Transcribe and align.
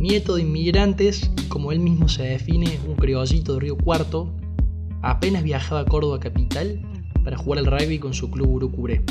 Nieto 0.00 0.36
de 0.36 0.42
inmigrantes 0.42 1.30
como 1.48 1.72
él 1.72 1.78
mismo 1.78 2.08
se 2.08 2.22
define, 2.22 2.80
un 2.88 2.96
criollito 2.96 3.52
de 3.52 3.60
Río 3.60 3.76
Cuarto, 3.76 4.32
apenas 5.02 5.42
viajaba 5.42 5.82
a 5.82 5.84
Córdoba 5.84 6.18
capital 6.18 6.80
para 7.22 7.36
jugar 7.36 7.58
al 7.58 7.66
rugby 7.66 7.98
con 7.98 8.14
su 8.14 8.30
club 8.30 8.48
Urucuré. 8.48 9.04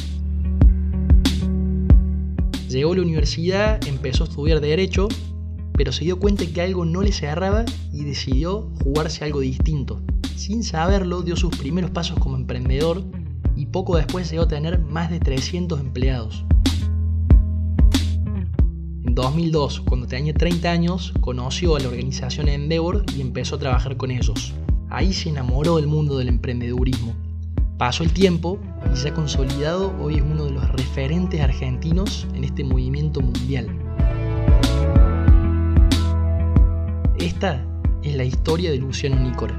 Llegó 2.70 2.94
a 2.94 2.96
la 2.96 3.04
universidad, 3.04 3.80
empezó 3.86 4.24
a 4.24 4.28
estudiar 4.30 4.62
Derecho, 4.62 5.10
pero 5.74 5.92
se 5.92 6.06
dio 6.06 6.18
cuenta 6.18 6.44
que 6.48 6.60
algo 6.60 6.86
no 6.86 7.04
le 7.04 7.12
cerraba 7.12 7.66
y 7.94 8.04
decidió 8.04 8.72
jugarse 8.84 9.24
algo 9.24 9.42
distinto. 9.42 10.02
Sin 10.36 10.64
saberlo, 10.64 11.22
dio 11.22 11.36
sus 11.36 11.56
primeros 11.56 11.92
pasos 11.92 12.18
como 12.18 12.36
emprendedor 12.36 13.04
y 13.56 13.68
poco 13.68 13.96
después 13.96 14.32
llegó 14.32 14.46
a 14.46 14.48
tener 14.48 14.80
más 14.80 15.12
de 15.12 15.20
300 15.20 15.80
empleados. 15.80 16.46
En 19.06 19.16
2002, 19.16 19.80
cuando 19.82 20.08
tenía 20.08 20.34
30 20.34 20.70
años, 20.70 21.14
conoció 21.22 21.76
a 21.76 21.80
la 21.80 21.88
organización 21.88 22.50
Endeavor 22.50 23.06
y 23.16 23.22
empezó 23.22 23.56
a 23.56 23.60
trabajar 23.60 23.96
con 23.96 24.12
ellos. 24.12 24.54
Ahí 24.90 25.14
se 25.14 25.30
enamoró 25.30 25.78
del 25.78 25.88
mundo 25.88 26.18
del 26.18 26.28
emprendedurismo. 26.28 27.16
Pasó 27.78 28.04
el 28.04 28.12
tiempo 28.12 28.60
y 28.94 28.98
ya 28.98 29.14
consolidado 29.14 29.96
hoy 30.02 30.16
es 30.16 30.22
uno 30.22 30.46
de 30.46 30.52
los 30.52 30.70
referentes 30.74 31.40
argentinos 31.40 32.28
en 32.36 32.44
este 32.44 32.66
movimiento 32.66 33.22
mundial. 33.22 33.70
Esta 37.18 37.66
es 38.04 38.16
la 38.16 38.26
historia 38.26 38.70
de 38.70 38.80
Luciano 38.80 39.18
Nícora. 39.18 39.58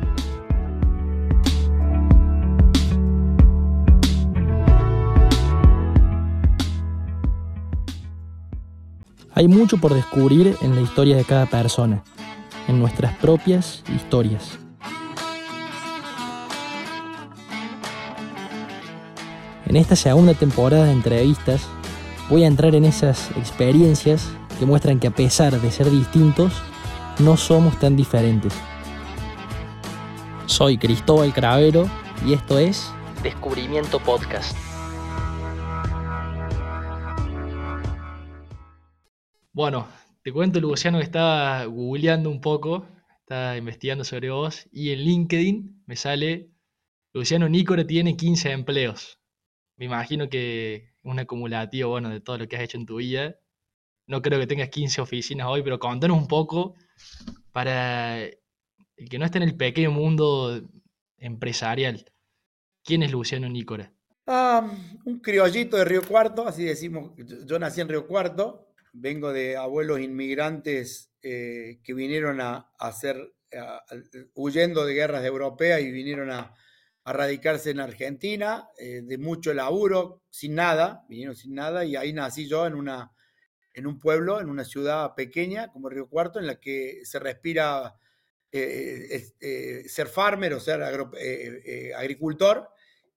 Hay 9.40 9.48
mucho 9.48 9.78
por 9.78 9.94
descubrir 9.94 10.54
en 10.60 10.74
la 10.74 10.82
historia 10.82 11.16
de 11.16 11.24
cada 11.24 11.46
persona, 11.46 12.02
en 12.68 12.78
nuestras 12.78 13.16
propias 13.16 13.82
historias. 13.88 14.58
En 19.64 19.76
esta 19.76 19.96
segunda 19.96 20.34
temporada 20.34 20.84
de 20.84 20.92
entrevistas 20.92 21.62
voy 22.28 22.44
a 22.44 22.48
entrar 22.48 22.74
en 22.74 22.84
esas 22.84 23.30
experiencias 23.30 24.28
que 24.58 24.66
muestran 24.66 25.00
que 25.00 25.06
a 25.06 25.10
pesar 25.10 25.58
de 25.58 25.70
ser 25.70 25.90
distintos, 25.90 26.52
no 27.18 27.38
somos 27.38 27.78
tan 27.78 27.96
diferentes. 27.96 28.52
Soy 30.44 30.76
Cristóbal 30.76 31.32
Cravero 31.32 31.88
y 32.26 32.34
esto 32.34 32.58
es 32.58 32.92
Descubrimiento 33.22 34.00
Podcast. 34.00 34.69
Bueno, 39.60 39.86
te 40.22 40.32
cuento, 40.32 40.58
Luciano, 40.58 40.96
que 40.96 41.04
estaba 41.04 41.66
googleando 41.66 42.30
un 42.30 42.40
poco, 42.40 42.88
estaba 43.18 43.58
investigando 43.58 44.04
sobre 44.04 44.30
vos 44.30 44.66
y 44.72 44.90
en 44.90 45.00
LinkedIn 45.00 45.82
me 45.84 45.96
sale 45.96 46.48
Luciano 47.12 47.46
Nícora 47.46 47.86
tiene 47.86 48.16
15 48.16 48.52
empleos 48.52 49.20
me 49.76 49.84
imagino 49.84 50.30
que 50.30 50.94
un 51.02 51.18
acumulativo, 51.18 51.90
bueno, 51.90 52.08
de 52.08 52.20
todo 52.20 52.38
lo 52.38 52.48
que 52.48 52.56
has 52.56 52.62
hecho 52.62 52.78
en 52.78 52.86
tu 52.86 52.96
vida. 52.96 53.36
No 54.06 54.22
creo 54.22 54.40
que 54.40 54.46
tengas 54.46 54.70
15 54.70 55.02
oficinas 55.02 55.46
hoy, 55.46 55.62
pero 55.62 55.78
contanos 55.78 56.16
un 56.16 56.26
poco 56.26 56.74
para 57.52 58.22
el 58.22 59.08
que 59.10 59.18
no 59.18 59.26
esté 59.26 59.36
en 59.36 59.44
el 59.44 59.58
pequeño 59.58 59.90
mundo 59.90 60.62
empresarial. 61.18 62.10
¿Quién 62.82 63.02
es 63.02 63.12
Luciano 63.12 63.46
Nícora? 63.50 63.92
Ah, 64.26 64.72
un 65.04 65.18
criollito 65.18 65.76
de 65.76 65.84
Río 65.84 66.00
Cuarto, 66.02 66.48
así 66.48 66.64
decimos. 66.64 67.12
Yo 67.44 67.58
nací 67.58 67.82
en 67.82 67.90
Río 67.90 68.06
Cuarto, 68.06 68.69
vengo 68.92 69.32
de 69.32 69.56
abuelos 69.56 70.00
inmigrantes 70.00 71.12
eh, 71.22 71.80
que 71.84 71.94
vinieron 71.94 72.40
a, 72.40 72.70
hacer, 72.78 73.34
huyendo 74.34 74.84
de 74.84 74.94
guerras 74.94 75.24
europeas 75.24 75.80
y 75.80 75.90
vinieron 75.90 76.30
a, 76.30 76.54
a 77.04 77.12
radicarse 77.12 77.70
en 77.70 77.80
Argentina, 77.80 78.68
eh, 78.78 79.02
de 79.02 79.18
mucho 79.18 79.54
laburo, 79.54 80.22
sin 80.30 80.54
nada, 80.54 81.04
vinieron 81.08 81.34
sin 81.34 81.54
nada, 81.54 81.84
y 81.84 81.96
ahí 81.96 82.12
nací 82.12 82.46
yo 82.46 82.66
en, 82.66 82.74
una, 82.74 83.12
en 83.74 83.86
un 83.86 83.98
pueblo, 83.98 84.40
en 84.40 84.48
una 84.48 84.64
ciudad 84.64 85.14
pequeña 85.14 85.72
como 85.72 85.88
Río 85.88 86.08
Cuarto, 86.08 86.38
en 86.38 86.46
la 86.46 86.60
que 86.60 87.00
se 87.04 87.18
respira 87.18 87.96
eh, 88.52 89.84
ser 89.88 90.08
farmer 90.08 90.54
o 90.54 90.60
ser 90.60 90.82
agricultor, 91.96 92.68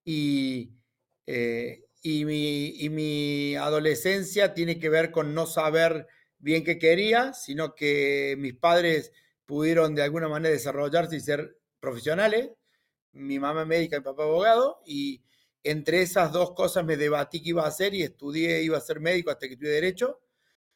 y, 0.05 0.71
y, 2.03 2.25
mi, 2.25 2.67
y 2.77 2.89
mi 2.89 3.55
adolescencia 3.55 4.53
tiene 4.53 4.79
que 4.79 4.89
ver 4.89 5.09
con 5.09 5.33
no 5.33 5.47
saber 5.47 6.05
bien 6.37 6.63
qué 6.63 6.77
quería, 6.77 7.33
sino 7.33 7.73
que 7.73 8.35
mis 8.37 8.53
padres 8.53 9.11
pudieron 9.47 9.95
de 9.95 10.03
alguna 10.03 10.29
manera 10.29 10.53
desarrollarse 10.53 11.15
y 11.15 11.21
ser 11.21 11.57
profesionales 11.79 12.51
mi 13.13 13.39
mamá 13.39 13.65
médica 13.65 13.95
y 13.95 13.99
mi 13.99 14.03
papá 14.03 14.23
abogado, 14.23 14.81
y 14.85 15.23
entre 15.63 16.01
esas 16.01 16.31
dos 16.31 16.53
cosas 16.53 16.83
me 16.83 16.97
debatí 16.97 17.41
qué 17.41 17.49
iba 17.49 17.63
a 17.63 17.67
hacer 17.67 17.93
y 17.93 18.03
estudié, 18.03 18.63
iba 18.63 18.77
a 18.77 18.81
ser 18.81 18.99
médico 18.99 19.31
hasta 19.31 19.47
que 19.47 19.53
estudié 19.53 19.71
Derecho. 19.71 20.19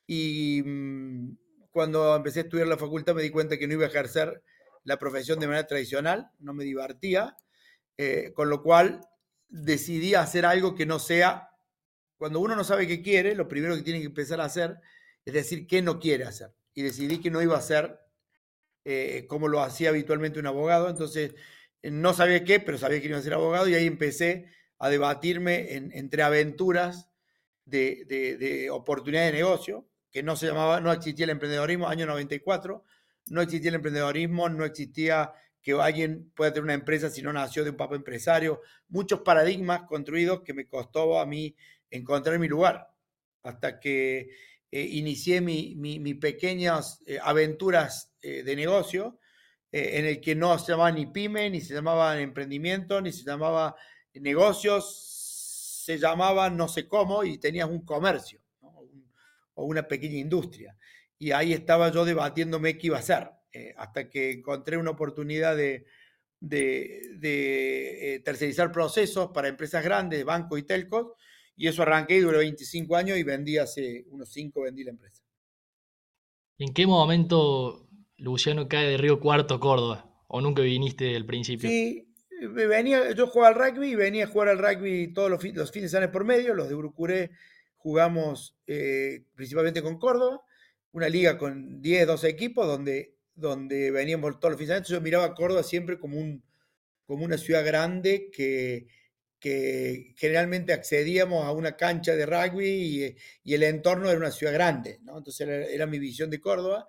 Y 0.06 0.62
mm, 0.64 1.38
cuando 1.72 2.16
empecé 2.16 2.40
a 2.40 2.44
estudiar 2.44 2.68
la 2.68 2.78
facultad 2.78 3.14
me 3.16 3.24
di 3.24 3.30
cuenta 3.30 3.58
que 3.58 3.68
no 3.68 3.74
iba 3.74 3.86
a 3.86 3.90
ejercer 3.90 4.42
la 4.84 4.98
profesión 4.98 5.40
de 5.40 5.48
manera 5.48 5.68
tradicional, 5.68 6.32
no 6.40 6.54
me 6.54 6.64
divertía, 6.64 7.36
eh, 7.98 8.32
con 8.34 8.50
lo 8.50 8.64
cual 8.64 9.02
decidí 9.50 10.16
hacer 10.16 10.46
algo 10.46 10.76
que 10.76 10.86
no 10.86 11.00
sea, 11.00 11.50
cuando 12.18 12.40
uno 12.40 12.56
no 12.56 12.64
sabe 12.64 12.88
qué 12.88 13.02
quiere, 13.02 13.36
lo 13.36 13.48
primero 13.48 13.76
que 13.76 13.84
tiene 13.84 14.00
que 14.00 14.08
empezar 14.08 14.42
a 14.42 14.46
hacer 14.46 14.80
es 15.26 15.34
decir 15.34 15.68
qué 15.68 15.82
no 15.82 16.00
quiere 16.00 16.24
hacer. 16.24 16.54
Y 16.74 16.84
decidí 16.84 17.20
que 17.20 17.30
no 17.30 17.42
iba 17.42 17.56
a 17.56 17.60
hacer 17.60 18.00
eh, 18.86 19.26
como 19.28 19.50
lo 19.50 19.62
hacía 19.62 19.90
habitualmente 19.90 20.40
un 20.40 20.48
abogado, 20.48 20.90
entonces 20.90 21.36
eh, 21.82 21.92
no 21.92 22.14
sabía 22.14 22.46
qué, 22.46 22.62
pero 22.62 22.78
sabía 22.78 23.02
que 23.02 23.08
iba 23.08 23.18
a 23.18 23.22
ser 23.22 23.34
abogado 23.34 23.68
y 23.68 23.76
ahí 23.76 23.86
empecé 23.86 24.50
a 24.80 24.88
debatirme 24.90 25.76
entre 25.76 26.24
aventuras 26.24 27.10
de, 27.66 28.06
de, 28.06 28.70
oportunidades 28.70 29.34
de 29.34 29.40
negocio, 29.40 29.90
que 30.10 30.24
no 30.24 30.38
se 30.38 30.48
llamaba, 30.48 30.80
no 30.80 30.94
existía 30.94 31.26
el 31.26 31.32
emprendedorismo, 31.32 31.90
año 31.90 32.06
94, 32.06 32.86
no 33.32 33.42
existía 33.42 33.70
el 33.70 33.76
emprendedorismo, 33.76 34.48
no 34.48 34.64
existía 34.64 35.34
que 35.62 35.74
alguien 35.74 36.32
pueda 36.36 36.52
tener 36.52 36.64
una 36.64 36.74
empresa 36.74 37.10
si 37.10 37.22
no 37.22 37.34
nació 37.34 37.64
de 37.64 37.72
un 37.72 37.78
papá 37.78 37.96
empresario, 37.96 38.62
muchos 38.88 39.22
paradigmas 39.22 39.84
construidos 39.84 40.42
que 40.42 40.54
me 40.54 40.68
costó 40.68 41.20
a 41.20 41.26
mí 41.26 41.56
encontrar 41.90 42.40
mi 42.40 42.48
lugar, 42.48 42.90
hasta 43.44 43.80
que 43.80 44.30
eh, 44.72 44.82
inicié 44.82 45.42
mis 45.42 45.76
mi, 45.76 46.14
pequeñas 46.16 47.02
eh, 47.06 47.20
aventuras 47.22 48.14
de 48.22 48.56
negocio, 48.58 49.20
eh, 49.72 50.00
en 50.00 50.06
el 50.06 50.22
que 50.22 50.34
no 50.36 50.58
se 50.58 50.72
llamaba 50.72 50.92
ni 50.92 51.08
pyme, 51.08 51.50
ni 51.50 51.62
se 51.62 51.74
llamaba 51.74 52.20
emprendimiento, 52.20 53.02
ni 53.02 53.12
se 53.12 53.24
llamaba 53.24 53.76
negocios, 54.14 55.84
se 55.86 55.98
llamaba 55.98 56.50
no 56.50 56.68
sé 56.68 56.88
cómo 56.88 57.24
y 57.24 57.38
tenías 57.38 57.70
un 57.70 57.86
comercio 57.86 58.42
o 59.54 59.66
una 59.66 59.88
pequeña 59.88 60.18
industria. 60.18 60.78
Y 61.20 61.32
ahí 61.32 61.54
estaba 61.54 61.92
yo 61.92 62.06
debatiéndome 62.06 62.78
qué 62.78 62.88
iba 62.88 62.98
a 62.98 63.02
hacer, 63.02 63.30
eh, 63.52 63.74
hasta 63.78 64.10
que 64.10 64.32
encontré 64.32 64.78
una 64.78 64.92
oportunidad 64.92 65.56
de, 65.56 65.86
de, 66.40 68.16
eh, 68.16 68.20
tercerizar 68.20 68.72
procesos 68.72 69.32
para 69.34 69.48
empresas 69.48 69.84
grandes, 69.84 70.24
bancos 70.24 70.60
y 70.60 70.64
telcos, 70.64 71.14
y 71.56 71.68
eso 71.68 71.82
arranqué 71.82 72.18
y 72.18 72.22
duró 72.22 72.38
25 72.40 72.96
años 72.96 73.18
y 73.18 73.24
vendí 73.24 73.58
hace 73.58 74.06
unos 74.10 74.32
5, 74.32 74.62
vendí 74.62 74.84
la 74.84 74.92
empresa. 74.92 75.24
¿En 76.60 76.74
qué 76.74 76.86
momento 76.88 77.88
Luciano 78.18 78.68
cae 78.68 78.90
de 78.90 78.98
Río 78.98 79.20
Cuarto, 79.20 79.60
Córdoba. 79.60 80.10
¿O 80.28 80.42
nunca 80.42 80.62
viniste 80.62 81.16
al 81.16 81.26
principio? 81.26 81.70
Sí, 81.70 82.08
venía, 82.54 83.12
yo 83.12 83.28
jugaba 83.28 83.66
al 83.66 83.74
rugby 83.74 83.92
y 83.92 83.96
venía 83.96 84.26
a 84.26 84.28
jugar 84.28 84.50
al 84.50 84.58
rugby 84.58 85.14
todos 85.14 85.30
los, 85.30 85.42
fines 85.42 85.70
de 85.72 85.90
semana 85.90 86.12
por 86.12 86.26
medio. 86.26 86.54
Los 86.54 86.68
de 86.68 86.76
Urucuré 86.76 87.32
jugamos 87.78 88.58
eh, 88.66 89.24
principalmente 89.36 89.82
con 89.82 89.98
Córdoba, 89.98 90.42
una 90.92 91.08
liga 91.08 91.38
con 91.38 91.82
10, 91.82 92.08
12 92.08 92.28
equipos 92.28 92.68
donde, 92.68 93.16
donde 93.38 93.92
veníamos 93.92 94.40
todos 94.40 94.52
los 94.52 94.60
fines 94.60 94.70
de 94.70 94.86
semana. 94.86 94.88
yo 94.88 95.02
miraba 95.02 95.26
a 95.26 95.34
Córdoba 95.34 95.64
siempre 95.64 95.98
como, 95.98 96.20
un, 96.20 96.44
como 97.06 97.24
una 97.24 97.38
ciudad 97.38 97.66
grande 97.66 98.30
que, 98.32 98.88
que 99.40 100.14
generalmente 100.18 100.74
accedíamos 100.74 101.46
a 101.46 101.52
una 101.52 101.78
cancha 101.78 102.16
de 102.16 102.26
rugby 102.26 103.16
y, 103.46 103.54
el 103.54 103.64
entorno 103.64 104.10
era 104.10 104.20
una 104.20 104.32
ciudad 104.32 104.54
grande. 104.54 105.00
¿no? 105.04 105.18
Entonces 105.18 105.48
era 105.48 105.86
mi 105.86 106.00
visión 106.00 106.30
de 106.30 106.42
Córdoba 106.42 106.88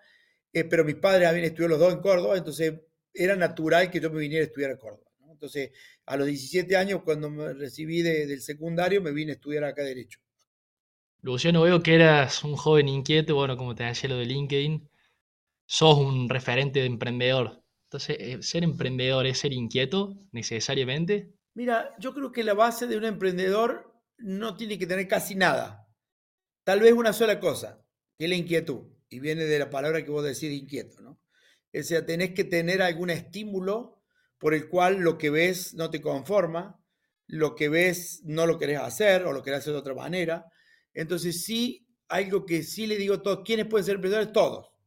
eh, 0.53 0.65
pero 0.65 0.85
mis 0.85 0.97
padres 0.97 1.29
habían 1.29 1.45
estudiado 1.45 1.71
los 1.71 1.81
dos 1.81 1.93
en 1.95 2.01
Córdoba, 2.01 2.37
entonces 2.37 2.75
era 3.13 3.37
natural 3.37 3.91
que 3.91 4.01
yo 4.01 4.11
me 4.11 4.21
viniera 4.21 4.45
a 4.45 4.47
estudiar 4.47 4.71
a 4.71 4.79
Córdoba. 4.79 5.11
Entonces, 5.31 5.71
a 6.07 6.17
los 6.17 6.27
17 6.27 6.77
años, 6.77 7.03
cuando 7.05 7.31
me 7.31 7.53
recibí 7.53 8.03
del 8.03 8.41
secundario, 8.41 9.01
me 9.01 9.13
vine 9.13 9.33
a 9.33 9.35
estudiar 9.35 9.65
acá 9.65 9.83
Derecho. 9.83 10.19
Luciano, 11.21 11.63
veo 11.63 11.81
que 11.83 11.95
eras 11.95 12.43
un 12.43 12.57
joven 12.57 12.89
inquieto, 12.89 13.35
bueno, 13.35 13.57
como 13.57 13.75
te 13.75 13.85
decía 13.85 14.09
lo 14.09 14.17
de 14.17 14.27
LinkedIn, 14.27 14.89
sos 15.69 15.99
un 15.99 16.29
referente 16.29 16.81
de 16.81 16.87
emprendedor. 16.87 17.63
Entonces, 17.89 18.17
eh, 18.19 18.43
¿ser 18.43 18.65
emprendedor 18.65 19.27
es 19.27 19.39
ser 19.39 19.53
inquieto 19.53 20.17
necesariamente? 20.33 21.35
Mira, 21.55 21.95
yo 21.99 22.15
creo 22.15 22.33
que 22.33 22.43
la 22.43 22.55
base 22.55 22.87
de 22.87 22.97
un 22.97 23.05
emprendedor 23.05 23.93
no 24.17 24.57
tiene 24.57 24.79
que 24.79 24.87
tener 24.87 25.07
casi 25.07 25.35
nada. 25.35 25.87
Tal 26.65 26.81
vez 26.81 26.95
una 26.95 27.13
sola 27.13 27.39
cosa, 27.39 27.85
que 28.19 28.25
es 28.25 28.31
la 28.31 28.37
inquietud. 28.37 28.89
y 29.11 29.21
viene 29.21 29.45
de 29.45 29.59
la 29.59 29.71
palabra 29.71 30.05
que 30.05 30.11
vos 30.11 30.23
decís 30.23 30.53
inquieto, 30.53 31.01
¿no? 31.01 31.19
O 31.75 31.83
sea, 31.83 32.05
tenés 32.05 32.35
que 32.35 32.45
tener 32.45 32.83
algún 32.83 33.09
estímulo 33.09 34.03
por 34.39 34.53
el 34.53 34.69
cual 34.69 34.99
lo 34.99 35.17
que 35.17 35.31
ves 35.31 35.73
no 35.75 35.89
te 35.89 36.03
conforma, 36.03 36.79
lo 37.27 37.55
que 37.55 37.71
ves 37.71 38.21
no 38.25 38.47
lo 38.47 38.59
querés 38.59 38.81
hacer 38.81 39.25
o 39.25 39.33
lo 39.33 39.43
querés 39.43 39.61
hacer 39.61 39.73
de 39.73 39.79
otra 39.79 39.95
manera. 39.95 40.45
Entonces, 40.93 41.43
sí, 41.43 41.87
algo 42.09 42.45
que 42.45 42.63
sí 42.63 42.87
le 42.87 42.97
digo 42.97 43.15
a 43.15 43.23
todos, 43.23 43.41
¿quiénes 43.45 43.67
pueden 43.67 43.87
ser 43.87 43.95
emprendedores? 43.95 44.33
Todos. 44.33 44.78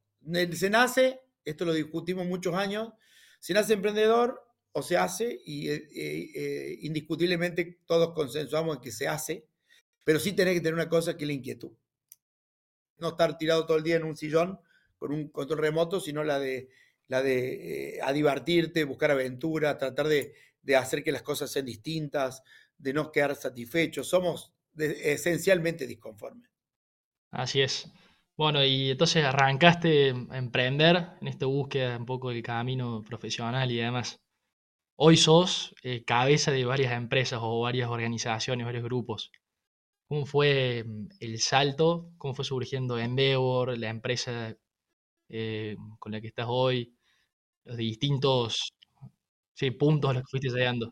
Se 0.54 0.70
nace, 0.70 1.22
esto 1.44 1.66
lo 1.66 1.74
discutimos 1.74 2.26
muchos 2.26 2.54
años, 2.56 2.94
se 3.40 3.54
nace 3.54 3.74
emprendedor 3.74 4.46
o 4.72 4.84
se 4.84 4.98
hace 4.98 5.42
y 5.46 5.70
eh, 5.70 5.90
eh, 5.96 6.78
indiscutiblemente 6.82 7.80
todos 7.86 8.14
consensuamos 8.14 8.78
en 8.78 8.82
que 8.82 8.92
se 8.92 9.08
hace, 9.08 9.48
pero 10.04 10.20
sí 10.20 10.34
tenés 10.34 10.54
que 10.54 10.62
tener 10.62 10.76
una 10.76 10.90
cosa 10.90 11.18
que 11.18 11.24
es 11.24 11.28
la 11.28 11.34
inquietud. 11.34 11.72
No 12.98 13.10
estar 13.10 13.38
tirado 13.38 13.66
todo 13.66 13.78
el 13.78 13.84
día 13.84 13.96
en 13.96 14.04
un 14.04 14.16
sillón 14.16 14.60
con 14.98 15.12
un 15.12 15.30
control 15.30 15.60
remoto, 15.60 16.00
sino 16.00 16.24
la 16.24 16.40
de, 16.40 16.70
la 17.08 17.24
de 17.24 17.96
eh, 17.96 18.00
a 18.02 18.14
divertirte, 18.14 18.84
buscar 18.84 19.12
aventura, 19.12 19.78
tratar 19.78 20.08
de, 20.08 20.36
de, 20.62 20.76
hacer 20.76 21.04
que 21.04 21.12
las 21.12 21.24
cosas 21.24 21.52
sean 21.52 21.66
distintas, 21.66 22.44
de 22.78 22.94
no 22.94 23.12
quedar 23.12 23.36
satisfechos. 23.36 24.08
Somos 24.08 24.54
esencialmente 24.78 25.88
disconformes. 25.88 26.50
Así 27.32 27.62
es. 27.62 27.88
Bueno, 28.42 28.66
y 28.66 28.90
entonces 28.90 29.24
arrancaste 29.24 30.16
a 30.32 30.38
emprender 30.40 31.10
en 31.22 31.28
esta 31.28 31.46
búsqueda 31.46 31.96
un 31.96 32.08
poco 32.08 32.30
del 32.32 32.42
camino 32.42 33.04
profesional 33.04 33.70
y 33.70 33.78
demás. 33.78 34.20
Hoy 34.96 35.16
sos 35.16 35.76
eh, 35.84 36.04
cabeza 36.04 36.50
de 36.52 36.66
varias 36.66 36.94
empresas 36.94 37.40
o 37.44 37.62
varias 37.62 37.92
organizaciones, 37.92 38.66
varios 38.66 38.84
grupos. 38.84 39.32
¿Cómo 40.08 40.26
fue 40.26 40.84
mm, 40.84 41.10
el 41.20 41.40
salto? 41.40 42.10
¿Cómo 42.18 42.34
fue 42.34 42.44
surgiendo 42.44 42.98
Endeavor, 42.98 43.78
la 43.78 43.90
empresa 43.90 44.58
eh, 45.30 45.76
con 46.00 46.12
la 46.12 46.20
que 46.20 46.30
estás 46.30 46.48
hoy? 46.50 46.96
Los 47.64 47.78
distintos 47.78 48.74
puntos 49.78 50.10
a 50.10 50.14
los 50.14 50.24
que 50.24 50.30
fuiste 50.32 50.50
llegando. 50.50 50.92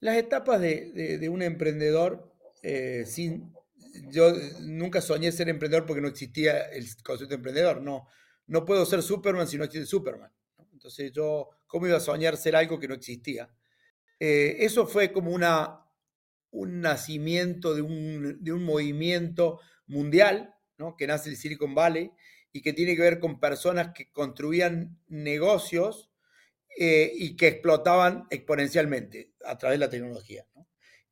Las 0.00 0.18
etapas 0.18 0.60
de, 0.60 1.26
un 1.32 1.40
emprendedor, 1.40 2.34
eh, 2.62 3.04
sin, 3.06 3.54
yo 4.08 4.32
nunca 4.60 5.00
soñé 5.00 5.32
ser 5.32 5.48
emprendedor 5.48 5.86
porque 5.86 6.02
no 6.02 6.08
existía 6.08 6.62
el 6.70 6.86
concepto 7.02 7.30
de 7.30 7.36
emprendedor. 7.36 7.82
No, 7.82 8.08
no 8.46 8.64
puedo 8.64 8.84
ser 8.86 9.02
Superman 9.02 9.46
si 9.46 9.58
no 9.58 9.64
existe 9.64 9.86
Superman. 9.86 10.32
Entonces 10.72 11.12
yo, 11.12 11.50
¿cómo 11.66 11.86
iba 11.86 11.96
a 11.96 12.00
soñar 12.00 12.36
ser 12.36 12.56
algo 12.56 12.78
que 12.78 12.88
no 12.88 12.94
existía? 12.94 13.48
Eh, 14.18 14.56
eso 14.60 14.86
fue 14.86 15.12
como 15.12 15.30
una, 15.30 15.86
un 16.50 16.80
nacimiento 16.80 17.74
de 17.74 17.82
un, 17.82 18.42
de 18.42 18.52
un 18.52 18.64
movimiento 18.64 19.60
mundial, 19.86 20.54
¿no? 20.78 20.96
que 20.96 21.06
nace 21.06 21.30
el 21.30 21.36
Silicon 21.36 21.74
Valley 21.74 22.10
y 22.52 22.62
que 22.62 22.72
tiene 22.72 22.94
que 22.96 23.02
ver 23.02 23.20
con 23.20 23.40
personas 23.40 23.92
que 23.94 24.10
construían 24.12 24.98
negocios 25.08 26.10
eh, 26.78 27.12
y 27.14 27.36
que 27.36 27.48
explotaban 27.48 28.26
exponencialmente 28.30 29.32
a 29.44 29.58
través 29.58 29.78
de 29.78 29.86
la 29.86 29.90
tecnología. 29.90 30.46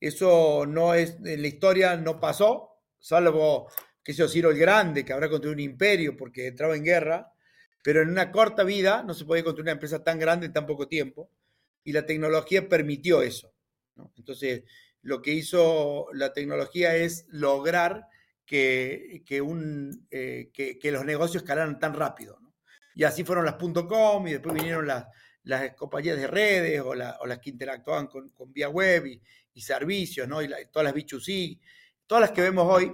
Eso 0.01 0.65
no 0.67 0.95
es, 0.95 1.19
en 1.25 1.43
la 1.43 1.49
historia 1.49 1.97
no 1.97 2.21
pasó, 2.21 2.70
salvo 3.01 3.69
que 4.05 4.15
sea 4.15 4.29
Ciro 4.29 4.51
el 4.51 4.59
Grande, 4.59 5.05
que 5.05 5.13
habrá 5.13 5.29
construido 5.29 5.55
un 5.55 5.61
imperio 5.61 6.17
porque 6.17 6.47
entraba 6.47 6.77
en 6.77 6.85
guerra, 6.85 7.33
pero 7.83 8.03
en 8.03 8.11
una 8.11 8.31
corta 8.31 8.63
vida 8.63 9.03
no 9.03 9.15
se 9.15 9.25
podía 9.25 9.43
construir 9.43 9.65
una 9.65 9.73
empresa 9.73 10.05
tan 10.05 10.19
grande 10.19 10.47
en 10.47 10.53
tan 10.53 10.67
poco 10.67 10.87
tiempo, 10.87 11.31
y 11.83 11.93
la 11.93 12.07
tecnología 12.07 12.69
permitió 12.69 13.23
eso. 13.23 13.53
Entonces, 14.17 14.65
lo 15.03 15.23
que 15.23 15.33
hizo 15.33 16.07
la 16.13 16.33
tecnología 16.33 16.95
es 16.97 17.27
lograr 17.29 18.07
que, 18.45 19.23
que, 19.25 19.43
eh, 20.11 20.91
los 20.91 21.05
negocios 21.05 21.43
escalaran 21.43 21.79
tan 21.79 21.95
rápido. 21.95 22.39
Y 22.95 23.05
así 23.05 23.25
fueron 23.25 23.45
las 23.45 23.55
.com 23.55 24.27
y 24.27 24.33
después 24.33 24.55
vinieron 24.55 24.87
las, 24.87 25.07
las 25.45 25.75
compañías 25.75 26.19
de 26.19 26.27
redes 26.27 26.81
o, 26.81 26.89
o 26.89 27.27
las 27.27 27.39
que 27.39 27.51
interactuaban 27.51 28.09
con, 28.09 28.31
con 28.31 28.53
vía 28.53 28.69
web 28.69 29.07
y, 29.07 29.23
y 29.55 29.61
servicios, 29.61 30.29
¿no? 30.29 30.43
y 30.43 30.49
todas 30.71 30.85
las 30.85 30.95
B2C, 30.95 31.59
todas 32.11 32.23
las 32.23 32.33
que 32.33 32.43
vemos 32.43 32.67
hoy, 32.69 32.93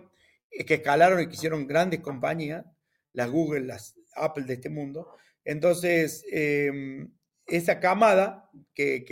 que 0.67 0.75
escalaron 0.75 1.23
y 1.23 1.27
que 1.27 1.37
hicieron 1.37 1.67
grandes 1.67 2.01
compañías, 2.01 2.67
las 3.15 3.31
Google, 3.31 3.65
las 3.65 3.99
Apple 4.15 4.45
de 4.45 4.53
este 4.53 4.69
mundo. 4.69 5.09
Entonces, 5.43 6.23
eh, 6.31 7.09
esa 7.47 7.81
camada 7.81 8.51
que, 8.75 9.07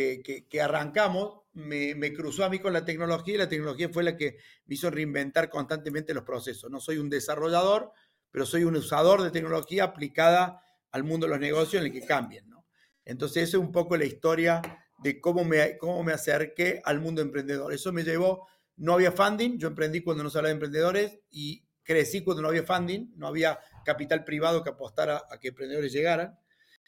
que, 0.47 0.61
arrancamos 0.61 1.45
me, 1.55 2.13
cruzó 2.13 2.45
a 2.45 2.51
mí 2.51 2.59
con 2.59 2.75
la 2.75 2.85
tecnología 2.85 3.35
y 3.35 3.39
la 3.39 3.49
tecnología 3.49 3.89
fue 3.89 4.03
la 4.03 4.15
que 4.19 4.37
me 4.67 4.75
hizo 4.75 4.91
reinventar 4.91 5.49
constantemente 5.49 6.13
los 6.13 6.25
procesos. 6.25 6.71
No 6.71 6.81
soy 6.81 6.99
un 6.99 7.09
desarrollador, 7.09 7.91
pero 8.31 8.45
soy 8.45 8.65
un 8.65 8.77
usador 8.77 9.23
de 9.23 9.31
tecnología 9.31 9.85
aplicada 9.85 10.61
al 10.91 11.05
mundo 11.05 11.25
de 11.27 11.31
los 11.31 11.41
negocios 11.41 11.81
en 11.81 11.87
el 11.87 11.99
que 11.99 12.07
cambien. 12.07 12.47
¿no? 12.51 12.67
Entonces, 13.07 13.45
esa 13.45 13.57
es 13.57 13.63
un 13.63 13.73
poco 13.73 13.97
la 13.97 14.05
historia 14.05 14.61
de 15.03 15.19
cómo 15.19 15.47
me, 15.47 15.79
cómo 15.79 16.05
me 16.05 16.13
acerqué 16.13 16.83
al 16.85 17.01
mundo 17.01 17.23
emprendedor. 17.23 17.73
Eso 17.73 17.91
me 17.91 18.05
llevó, 18.05 18.47
no 18.77 18.95
había 18.95 19.13
funding, 19.13 19.59
yo 19.59 19.69
emprendí 19.69 20.01
cuando 20.01 20.23
no 20.23 20.31
se 20.31 20.39
hablaba 20.39 20.51
de 20.51 20.55
emprendedores 20.55 21.19
y 21.31 21.65
crecí 21.83 22.23
cuando 22.23 22.43
no 22.43 22.49
había 22.49 22.65
funding, 22.65 23.13
no 23.17 23.29
había 23.29 23.59
capital 23.85 24.25
privado 24.25 24.65
que 24.65 24.71
apostara 24.71 25.23
a 25.31 25.39
que 25.39 25.49
emprendedores 25.49 25.93
llegaran. 25.93 26.39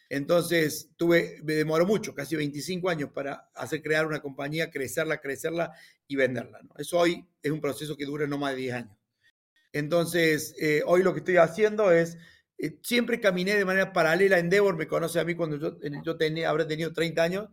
Entonces, 0.09 0.91
tuve, 0.97 1.41
me 1.43 1.55
demoró 1.55 1.85
mucho, 1.85 2.15
casi 2.15 2.37
25 2.37 2.89
años 2.89 3.11
para 3.13 3.51
hacer 3.55 3.83
crear 3.83 4.07
una 4.07 4.21
compañía, 4.21 4.71
crecerla, 4.71 5.21
crecerla 5.21 5.73
y 6.07 6.17
venderla. 6.17 6.61
Eso 6.79 6.99
hoy 6.99 7.27
es 7.43 7.51
un 7.51 7.61
proceso 7.61 7.97
que 7.97 8.07
dura 8.07 8.27
no 8.27 8.39
más 8.39 8.53
de 8.53 8.63
10 8.63 8.75
años. 8.75 8.97
Entonces, 9.73 10.55
eh, 10.61 10.83
hoy 10.87 11.03
lo 11.03 11.13
que 11.13 11.19
estoy 11.19 11.37
haciendo 11.39 11.91
es, 11.91 12.19
eh, 12.59 12.79
siempre 12.83 13.21
caminé 13.21 13.57
de 13.57 13.65
manera 13.65 13.93
paralela. 13.93 14.39
Endeavor 14.39 14.77
me 14.77 14.87
conoce 14.87 15.21
a 15.21 15.25
mí 15.25 15.35
cuando 15.35 15.59
yo, 15.59 15.79
yo 16.05 16.17
tenía, 16.17 16.51
habré 16.51 16.65
tenido 16.65 16.93
30 16.93 17.23
años, 17.23 17.49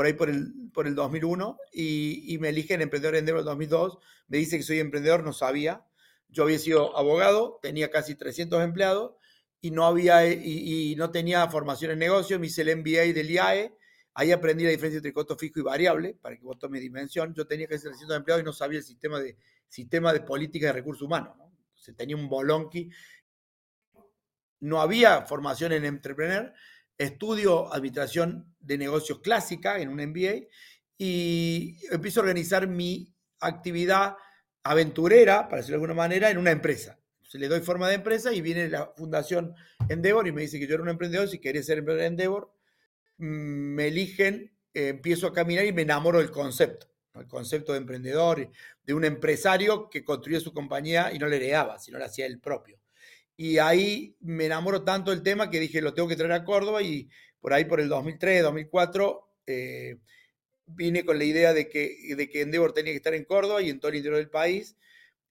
por 0.00 0.06
ahí 0.06 0.14
por 0.14 0.30
el, 0.30 0.54
por 0.72 0.86
el 0.86 0.94
2001, 0.94 1.58
y, 1.74 2.32
y 2.32 2.38
me 2.38 2.48
eligen 2.48 2.80
emprendedor 2.80 3.16
Endeavor 3.16 3.40
en 3.40 3.44
2002. 3.44 3.98
Me 4.28 4.38
dice 4.38 4.56
que 4.56 4.62
soy 4.62 4.78
emprendedor, 4.78 5.22
no 5.22 5.34
sabía. 5.34 5.84
Yo 6.30 6.44
había 6.44 6.58
sido 6.58 6.96
abogado, 6.96 7.58
tenía 7.60 7.90
casi 7.90 8.14
300 8.14 8.64
empleados 8.64 9.12
y 9.60 9.72
no, 9.72 9.84
había, 9.84 10.26
y, 10.26 10.94
no 10.96 11.10
tenía 11.10 11.46
formación 11.50 11.90
en 11.90 11.98
negocios, 11.98 12.40
me 12.40 12.46
hice 12.46 12.62
el 12.62 12.78
MBA 12.78 13.12
del 13.12 13.30
IAE, 13.30 13.76
ahí 14.14 14.32
aprendí 14.32 14.64
la 14.64 14.70
diferencia 14.70 14.96
entre 14.96 15.12
costo 15.12 15.36
fijo 15.36 15.60
y 15.60 15.64
variable, 15.64 16.16
para 16.18 16.34
que 16.34 16.44
vos 16.44 16.58
tomes 16.58 16.80
dimensión. 16.80 17.34
Yo 17.34 17.46
tenía 17.46 17.68
ser 17.68 17.90
300 17.90 18.16
empleados 18.16 18.40
y 18.40 18.46
no 18.46 18.54
sabía 18.54 18.78
el 18.78 18.84
sistema 18.86 19.20
de, 19.20 19.36
sistema 19.68 20.14
de 20.14 20.20
política 20.20 20.68
de 20.68 20.72
recursos 20.72 21.02
humanos. 21.02 21.36
¿no? 21.36 21.52
Se 21.74 21.92
tenía 21.92 22.16
un 22.16 22.26
bolonqui. 22.26 22.88
No 24.60 24.80
había 24.80 25.26
formación 25.26 25.72
en 25.72 25.84
entrepreneur, 25.84 26.54
estudio 27.04 27.72
administración 27.72 28.54
de 28.60 28.78
negocios 28.78 29.20
clásica 29.20 29.80
en 29.80 29.88
un 29.88 29.96
MBA 29.96 30.46
y 30.98 31.78
empiezo 31.90 32.20
a 32.20 32.24
organizar 32.24 32.66
mi 32.68 33.14
actividad 33.40 34.16
aventurera, 34.62 35.48
para 35.48 35.58
decirlo 35.58 35.78
de 35.78 35.84
alguna 35.84 36.02
manera, 36.02 36.30
en 36.30 36.38
una 36.38 36.50
empresa 36.50 37.00
se 37.30 37.38
le 37.38 37.46
doy 37.46 37.60
forma 37.60 37.88
de 37.88 37.94
empresa 37.94 38.32
y 38.32 38.40
viene 38.40 38.68
la 38.68 38.92
fundación 38.96 39.54
Endeavor 39.88 40.26
y 40.26 40.32
me 40.32 40.42
dice 40.42 40.58
que 40.58 40.66
yo 40.66 40.74
era 40.74 40.82
un 40.82 40.88
emprendedor, 40.88 41.28
si 41.28 41.38
quería 41.38 41.62
ser 41.62 41.78
emprendedor 41.78 42.00
de 42.02 42.06
Endeavor, 42.08 42.52
mm, 43.18 43.24
me 43.24 43.86
eligen, 43.86 44.52
eh, 44.74 44.88
empiezo 44.88 45.28
a 45.28 45.32
caminar 45.32 45.64
y 45.64 45.72
me 45.72 45.82
enamoro 45.82 46.18
del 46.18 46.32
concepto, 46.32 46.88
el 47.14 47.28
concepto 47.28 47.70
de 47.70 47.78
emprendedor, 47.78 48.50
de 48.82 48.94
un 48.94 49.04
empresario 49.04 49.88
que 49.88 50.02
construía 50.02 50.40
su 50.40 50.52
compañía 50.52 51.12
y 51.12 51.20
no 51.20 51.28
le 51.28 51.36
heredaba, 51.36 51.78
sino 51.78 51.98
le 51.98 52.06
hacía 52.06 52.26
el 52.26 52.40
propio. 52.40 52.79
Y 53.42 53.56
ahí 53.56 54.18
me 54.20 54.44
enamoro 54.44 54.84
tanto 54.84 55.12
del 55.12 55.22
tema 55.22 55.48
que 55.48 55.60
dije, 55.60 55.80
lo 55.80 55.94
tengo 55.94 56.06
que 56.06 56.14
traer 56.14 56.32
a 56.32 56.44
Córdoba 56.44 56.82
y 56.82 57.08
por 57.40 57.54
ahí 57.54 57.64
por 57.64 57.80
el 57.80 57.88
2003, 57.88 58.42
2004, 58.42 59.30
eh, 59.46 59.96
vine 60.66 61.06
con 61.06 61.16
la 61.16 61.24
idea 61.24 61.54
de 61.54 61.66
que, 61.66 62.14
de 62.14 62.28
que 62.28 62.42
Endeavor 62.42 62.74
tenía 62.74 62.92
que 62.92 62.98
estar 62.98 63.14
en 63.14 63.24
Córdoba 63.24 63.62
y 63.62 63.70
en 63.70 63.80
todo 63.80 63.92
el 63.92 63.96
interior 63.96 64.18
del 64.18 64.28
país 64.28 64.76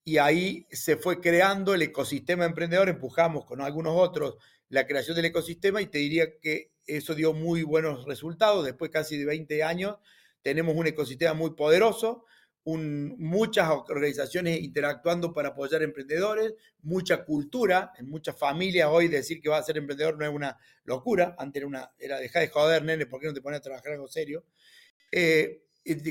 y 0.02 0.18
ahí 0.18 0.66
se 0.72 0.96
fue 0.96 1.20
creando 1.20 1.72
el 1.72 1.82
ecosistema 1.82 2.44
emprendedor, 2.44 2.88
empujamos 2.88 3.44
con 3.44 3.60
algunos 3.60 3.94
otros 3.96 4.38
la 4.70 4.88
creación 4.88 5.14
del 5.14 5.26
ecosistema 5.26 5.80
y 5.80 5.86
te 5.86 5.98
diría 5.98 6.36
que 6.40 6.72
eso 6.86 7.14
dio 7.14 7.32
muy 7.32 7.62
buenos 7.62 8.06
resultados. 8.06 8.64
Después 8.64 8.90
casi 8.90 9.18
de 9.18 9.24
20 9.24 9.62
años 9.62 9.98
tenemos 10.42 10.74
un 10.74 10.88
ecosistema 10.88 11.34
muy 11.34 11.50
poderoso, 11.50 12.24
muchas 12.76 13.68
organizaciones 13.68 14.60
interactuando 14.60 15.32
para 15.32 15.50
apoyar 15.50 15.82
emprendedores, 15.82 16.54
mucha 16.82 17.24
cultura, 17.24 17.92
en 17.98 18.08
muchas 18.08 18.38
familias 18.38 18.88
hoy 18.90 19.08
decir 19.08 19.40
que 19.40 19.48
va 19.48 19.58
a 19.58 19.62
ser 19.62 19.78
emprendedor 19.78 20.18
no 20.18 20.24
es 20.24 20.32
una 20.32 20.58
locura, 20.84 21.34
antes 21.38 21.60
era, 21.60 21.66
una, 21.66 21.90
era 21.98 22.18
dejar 22.18 22.42
de 22.42 22.48
joder, 22.48 22.84
nene, 22.84 23.06
¿por 23.06 23.20
qué 23.20 23.26
no 23.26 23.34
te 23.34 23.42
pones 23.42 23.58
a 23.58 23.62
trabajar 23.62 23.92
algo 23.92 24.08
serio? 24.08 24.44
Eh, 25.12 25.62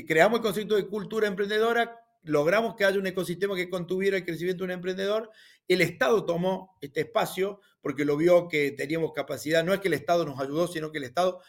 creamos 0.06 0.38
el 0.38 0.42
concepto 0.42 0.76
de 0.76 0.86
cultura 0.86 1.26
emprendedora 1.26 2.00
logramos 2.22 2.76
que 2.76 2.84
haya 2.84 2.98
un 2.98 3.06
ecosistema 3.06 3.56
que 3.56 3.70
contuviera 3.70 4.16
el 4.16 4.24
crecimiento 4.24 4.64
de 4.64 4.66
un 4.66 4.70
emprendedor. 4.72 5.30
El 5.68 5.80
Estado 5.80 6.24
tomó 6.24 6.76
este 6.80 7.00
espacio 7.00 7.60
porque 7.80 8.04
lo 8.04 8.16
vio 8.16 8.48
que 8.48 8.72
teníamos 8.72 9.12
capacidad. 9.12 9.64
No 9.64 9.72
es 9.72 9.80
que 9.80 9.88
el 9.88 9.94
Estado 9.94 10.24
nos 10.24 10.38
ayudó, 10.40 10.66
sino 10.68 10.90
que 10.92 10.98
el 10.98 11.04
Estado 11.04 11.40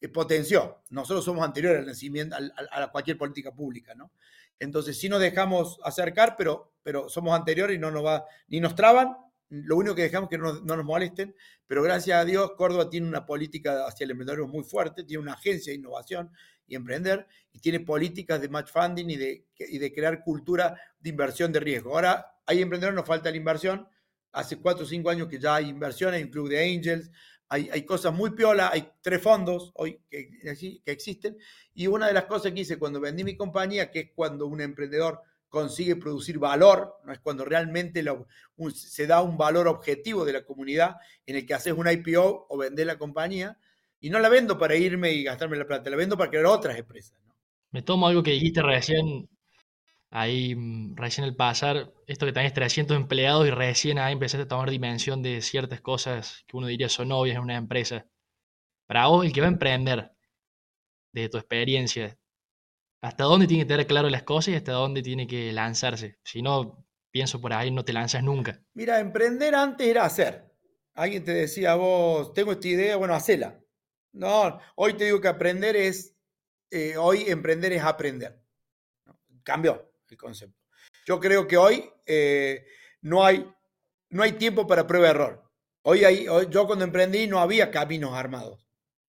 eh, 0.00 0.08
potenció. 0.08 0.82
Nosotros 0.90 1.24
somos 1.24 1.44
anteriores 1.44 1.80
al 1.80 1.86
nacimiento, 1.86 2.36
a, 2.36 2.90
cualquier 2.90 3.16
política 3.16 3.54
pública, 3.54 3.94
¿no? 3.94 4.12
Entonces 4.60 4.98
sí 4.98 5.08
nos 5.08 5.20
dejamos 5.20 5.78
acercar, 5.84 6.34
pero, 6.36 6.72
pero 6.82 7.08
somos 7.08 7.38
anteriores 7.38 7.76
y 7.76 7.78
no 7.78 7.90
nos 7.90 8.04
va, 8.04 8.24
ni 8.48 8.60
nos 8.60 8.74
traban, 8.74 9.16
lo 9.50 9.76
único 9.76 9.94
que 9.94 10.02
dejamos 10.02 10.28
es 10.30 10.36
que 10.36 10.42
no, 10.42 10.52
no, 10.60 10.76
nos 10.76 10.84
molesten, 10.84 11.34
pero 11.66 11.82
gracias 11.82 12.20
a 12.20 12.24
Dios 12.24 12.52
Córdoba 12.56 12.90
tiene 12.90 13.08
una 13.08 13.24
política 13.24 13.86
hacia 13.86 14.04
el 14.04 14.10
emprendedor 14.10 14.46
muy 14.46 14.64
fuerte, 14.64 15.04
tiene 15.04 15.22
una 15.22 15.34
agencia 15.34 15.72
de 15.72 15.78
innovación 15.78 16.30
y 16.66 16.74
emprender, 16.74 17.26
y 17.52 17.60
tiene 17.60 17.80
políticas 17.80 18.40
de 18.40 18.48
match 18.48 18.70
funding 18.70 19.08
y 19.08 19.16
de, 19.16 19.46
y 19.58 19.78
de 19.78 19.92
crear 19.92 20.22
cultura 20.22 20.78
de 21.00 21.10
inversión 21.10 21.50
de 21.50 21.60
riesgo. 21.60 21.94
Ahora 21.94 22.26
hay 22.44 22.60
emprendedores, 22.60 22.96
nos 22.96 23.06
falta 23.06 23.30
la 23.30 23.36
inversión, 23.38 23.88
hace 24.32 24.56
cuatro 24.56 24.84
o 24.84 24.86
cinco 24.86 25.08
años 25.08 25.28
que 25.28 25.38
ya 25.38 25.54
hay 25.54 25.68
inversión, 25.68 26.12
hay 26.12 26.22
un 26.22 26.30
club 26.30 26.48
de 26.48 26.62
angels, 26.62 27.10
hay, 27.48 27.70
hay 27.72 27.82
cosas 27.84 28.14
muy 28.14 28.30
piola, 28.30 28.70
hay 28.72 28.90
tres 29.00 29.22
fondos 29.22 29.72
hoy 29.74 30.00
que, 30.10 30.30
existen, 30.84 31.36
y 31.74 31.86
una 31.86 32.06
de 32.06 32.12
las 32.12 32.24
cosas 32.24 32.52
que 32.52 32.60
hice 32.60 32.78
cuando 32.78 33.00
vendí 33.00 33.24
mi 33.24 33.36
compañía, 33.36 33.90
que 33.90 34.00
es 34.00 34.10
cuando 34.14 34.46
un 34.46 34.60
emprendedor 34.60 35.22
consigue 35.48 35.96
producir 35.96 36.38
valor, 36.38 36.98
no 37.04 37.12
es 37.12 37.20
cuando 37.20 37.44
realmente 37.44 38.04
se 38.74 39.06
da 39.06 39.22
un 39.22 39.38
valor 39.38 39.66
objetivo 39.66 40.24
de 40.24 40.34
la 40.34 40.44
comunidad 40.44 40.96
en 41.24 41.36
el 41.36 41.46
que 41.46 41.54
haces 41.54 41.72
un 41.72 41.88
IPO 41.88 42.46
o 42.48 42.58
vendes 42.58 42.84
la 42.84 42.98
compañía, 42.98 43.58
y 44.00 44.10
no 44.10 44.18
la 44.20 44.28
vendo 44.28 44.58
para 44.58 44.76
irme 44.76 45.12
y 45.12 45.24
gastarme 45.24 45.56
la 45.56 45.66
plata, 45.66 45.90
la 45.90 45.96
vendo 45.96 46.16
para 46.16 46.30
crear 46.30 46.46
otras 46.46 46.78
empresas. 46.78 47.18
Me 47.70 47.82
tomo 47.82 48.08
algo 48.08 48.22
que 48.22 48.32
dijiste 48.32 48.62
recién, 48.62 49.28
ahí 50.10 50.54
mm, 50.54 50.96
recién 50.96 51.26
el 51.26 51.36
pasar, 51.36 51.92
esto 52.06 52.26
que 52.26 52.32
tenés 52.32 52.52
300 52.52 52.96
empleados 52.96 53.46
y 53.46 53.50
recién 53.50 53.98
ahí 53.98 54.12
empezaste 54.12 54.44
a 54.44 54.48
tomar 54.48 54.70
dimensión 54.70 55.22
de 55.22 55.42
ciertas 55.42 55.80
cosas 55.80 56.44
que 56.46 56.56
uno 56.56 56.66
diría 56.66 56.88
son 56.88 57.12
obvias 57.12 57.36
en 57.36 57.42
una 57.42 57.56
empresa. 57.56 58.06
Para 58.86 59.06
vos, 59.08 59.24
el 59.24 59.32
que 59.32 59.40
va 59.40 59.46
a 59.48 59.50
emprender, 59.50 60.12
de 61.12 61.28
tu 61.28 61.38
experiencia, 61.38 62.16
hasta 63.02 63.24
dónde 63.24 63.46
tiene 63.46 63.64
que 63.64 63.68
tener 63.68 63.86
claro 63.86 64.08
las 64.08 64.22
cosas 64.22 64.48
y 64.48 64.56
hasta 64.56 64.72
dónde 64.72 65.02
tiene 65.02 65.26
que 65.26 65.52
lanzarse. 65.52 66.18
Si 66.24 66.42
no, 66.42 66.86
pienso 67.10 67.40
por 67.40 67.52
ahí, 67.52 67.70
no 67.70 67.84
te 67.84 67.92
lanzas 67.92 68.22
nunca. 68.22 68.60
Mira, 68.74 68.98
emprender 69.00 69.54
antes 69.54 69.86
era 69.86 70.04
hacer. 70.04 70.50
Alguien 70.94 71.24
te 71.24 71.32
decía, 71.32 71.74
vos, 71.76 72.32
tengo 72.32 72.52
esta 72.52 72.68
idea, 72.68 72.96
bueno, 72.96 73.14
hacela. 73.14 73.60
No, 74.12 74.58
hoy 74.74 74.94
te 74.94 75.04
digo 75.04 75.20
que 75.20 75.28
aprender 75.28 75.76
es, 75.76 76.16
eh, 76.70 76.96
hoy 76.96 77.24
emprender 77.28 77.72
es 77.72 77.82
aprender. 77.82 78.42
Cambió 79.44 79.87
el 80.14 80.18
concepto. 80.18 80.60
Yo 81.06 81.18
creo 81.20 81.46
que 81.46 81.56
hoy 81.56 81.90
eh, 82.06 82.66
no, 83.02 83.24
hay, 83.24 83.50
no 84.10 84.22
hay 84.22 84.32
tiempo 84.32 84.66
para 84.66 84.86
prueba-error. 84.86 85.42
Hoy, 85.82 86.04
hay, 86.04 86.28
hoy 86.28 86.48
yo 86.50 86.66
cuando 86.66 86.84
emprendí 86.84 87.26
no 87.26 87.40
había 87.40 87.70
caminos 87.70 88.12
armados. 88.14 88.68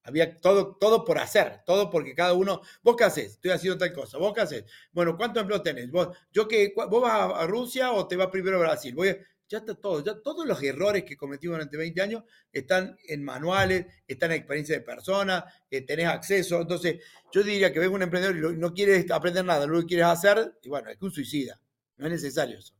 Había 0.05 0.39
todo, 0.39 0.75
todo 0.75 1.03
por 1.03 1.17
hacer, 1.17 1.63
todo 1.65 1.89
porque 1.89 2.13
cada 2.13 2.33
uno, 2.33 2.61
vos 2.83 2.95
qué 2.95 3.05
haces, 3.05 3.31
estoy 3.33 3.49
haciendo 3.49 3.79
tal 3.79 3.91
cosa, 3.91 4.19
vos 4.19 4.33
qué 4.35 4.41
haces, 4.41 4.65
bueno, 4.91 5.17
¿cuántos 5.17 5.41
empleos 5.41 5.63
tenés? 5.63 5.89
Vos, 5.89 6.15
yo 6.31 6.47
que, 6.47 6.73
vos 6.75 7.01
vas 7.01 7.33
a, 7.33 7.47
Rusia 7.47 7.91
o 7.91 8.07
te 8.07 8.15
vas 8.15 8.27
primero 8.27 8.57
a 8.57 8.59
Brasil, 8.59 8.93
voy 8.93 9.17
ya 9.47 9.59
está 9.59 9.75
todo, 9.75 10.03
ya 10.03 10.19
todos 10.21 10.45
los 10.45 10.61
errores 10.63 11.03
que 11.03 11.15
cometimos 11.15 11.57
durante 11.57 11.77
20 11.77 12.01
años 12.01 12.23
están 12.51 12.97
en 13.07 13.23
manuales, 13.23 13.85
están 14.07 14.31
en 14.31 14.37
experiencia 14.37 14.75
de 14.75 14.81
personas, 14.81 15.43
eh, 15.69 15.81
tenés 15.81 16.07
acceso, 16.07 16.61
entonces 16.61 17.03
yo 17.31 17.43
diría 17.43 17.71
que 17.71 17.79
ves 17.79 17.89
un 17.89 18.01
emprendedor 18.01 18.53
y 18.53 18.57
no 18.57 18.73
quieres 18.73 19.09
aprender 19.11 19.45
nada, 19.45 19.67
lo 19.67 19.81
que 19.81 19.87
quieres 19.87 20.07
hacer, 20.07 20.57
y 20.63 20.69
bueno, 20.69 20.89
es 20.89 20.97
que 20.97 21.05
un 21.05 21.11
suicida, 21.11 21.59
no 21.97 22.07
es 22.07 22.13
necesario 22.13 22.57
eso. 22.57 22.73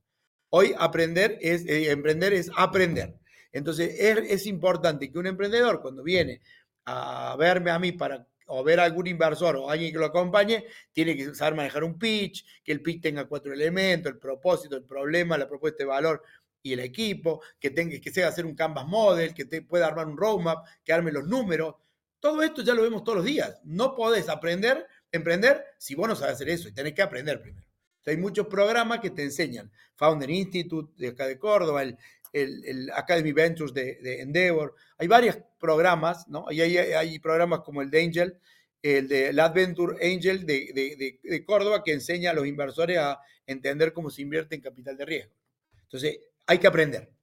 Hoy 0.50 0.74
aprender 0.78 1.38
es, 1.42 1.66
eh, 1.66 1.92
emprender 1.92 2.34
es 2.34 2.50
aprender. 2.56 3.16
Entonces 3.52 3.96
es, 4.00 4.18
es 4.30 4.48
importante 4.48 5.12
que 5.12 5.20
un 5.20 5.28
emprendedor 5.28 5.82
cuando 5.82 6.04
viene 6.04 6.42
a 6.86 7.36
verme 7.38 7.72
a 7.72 7.80
mí 7.80 7.92
para 7.92 8.28
o 8.48 8.64
ver 8.64 8.80
a 8.80 8.84
algún 8.84 9.08
inversor 9.08 9.56
o 9.56 9.70
alguien 9.70 9.92
que 9.92 9.98
lo 9.98 10.06
acompañe, 10.06 10.66
tiene 10.92 11.16
que 11.16 11.34
saber 11.34 11.56
manejar 11.56 11.84
un 11.84 11.98
pitch, 11.98 12.46
que 12.64 12.72
el 12.72 12.82
pitch 12.82 13.02
tenga 13.02 13.26
cuatro 13.26 13.54
elementos, 13.54 14.12
el 14.12 14.20
propósito, 14.20 14.76
el 14.76 14.84
problema, 14.84 15.38
la 15.38 15.48
propuesta 15.48 15.80
de 15.80 15.86
valor 15.86 16.22
y 16.66 16.74
el 16.74 16.80
equipo, 16.80 17.44
que 17.60 17.70
tenga 17.70 18.00
que 18.00 18.12
sea 18.12 18.28
hacer 18.28 18.44
un 18.44 18.56
canvas 18.56 18.88
model, 18.88 19.36
que 19.36 19.46
te 19.46 19.62
pueda 19.62 19.86
armar 19.86 20.08
un 20.08 20.18
roadmap, 20.18 20.66
que 20.84 20.92
arme 20.92 21.12
los 21.12 21.28
números. 21.28 21.76
Todo 22.20 22.42
esto 22.42 22.64
ya 22.64 22.74
lo 22.74 22.82
vemos 22.82 23.04
todos 23.04 23.18
los 23.18 23.26
días. 23.26 23.60
No 23.66 23.94
podés 23.94 24.30
aprender, 24.30 24.88
emprender, 25.12 25.64
si 25.78 25.94
vos 25.94 26.08
no 26.10 26.16
sabes 26.16 26.34
hacer 26.34 26.50
eso 26.50 26.68
y 26.68 26.72
tenés 26.72 26.94
que 26.94 27.04
aprender 27.04 27.40
primero. 27.40 27.68
hay 28.08 28.18
muchos 28.18 28.48
programas 28.48 29.00
que 29.00 29.12
te 29.12 29.22
enseñan. 29.22 29.72
Founder 29.94 30.28
Institute 30.32 30.92
de 30.98 31.10
acá 31.10 31.28
de 31.28 31.38
Córdoba, 31.38 31.84
el, 31.84 31.98
el, 32.34 32.90
Academy 32.96 33.32
Ventures 33.32 33.72
de, 33.72 34.22
Endeavor. 34.22 34.74
Hay 34.98 35.08
varios 35.08 35.38
programas, 35.60 36.28
¿no? 36.28 36.52
Y 36.52 36.62
hay, 36.62 36.78
hay, 36.78 37.20
programas 37.20 37.60
como 37.60 37.84
el 37.84 37.92
de 37.92 38.04
Angel, 38.04 38.40
el 38.82 39.08
de 39.08 39.34
la 39.34 39.46
Adventure 39.46 40.04
Angel 40.04 40.48
de, 40.48 41.20
de, 41.22 41.46
Córdoba, 41.46 41.84
que 41.84 41.94
enseña 41.94 42.32
a 42.32 42.34
los 42.34 42.48
inversores 42.48 42.98
a 42.98 43.20
entender 43.46 43.94
cómo 43.94 44.10
se 44.10 44.24
invierte 44.24 44.56
en 44.56 44.62
capital 44.62 44.98
de 44.98 45.06
riesgo. 45.06 45.36
Entonces, 45.84 46.20
hay 46.48 46.60
que 46.60 46.68
aprender. 46.68 47.14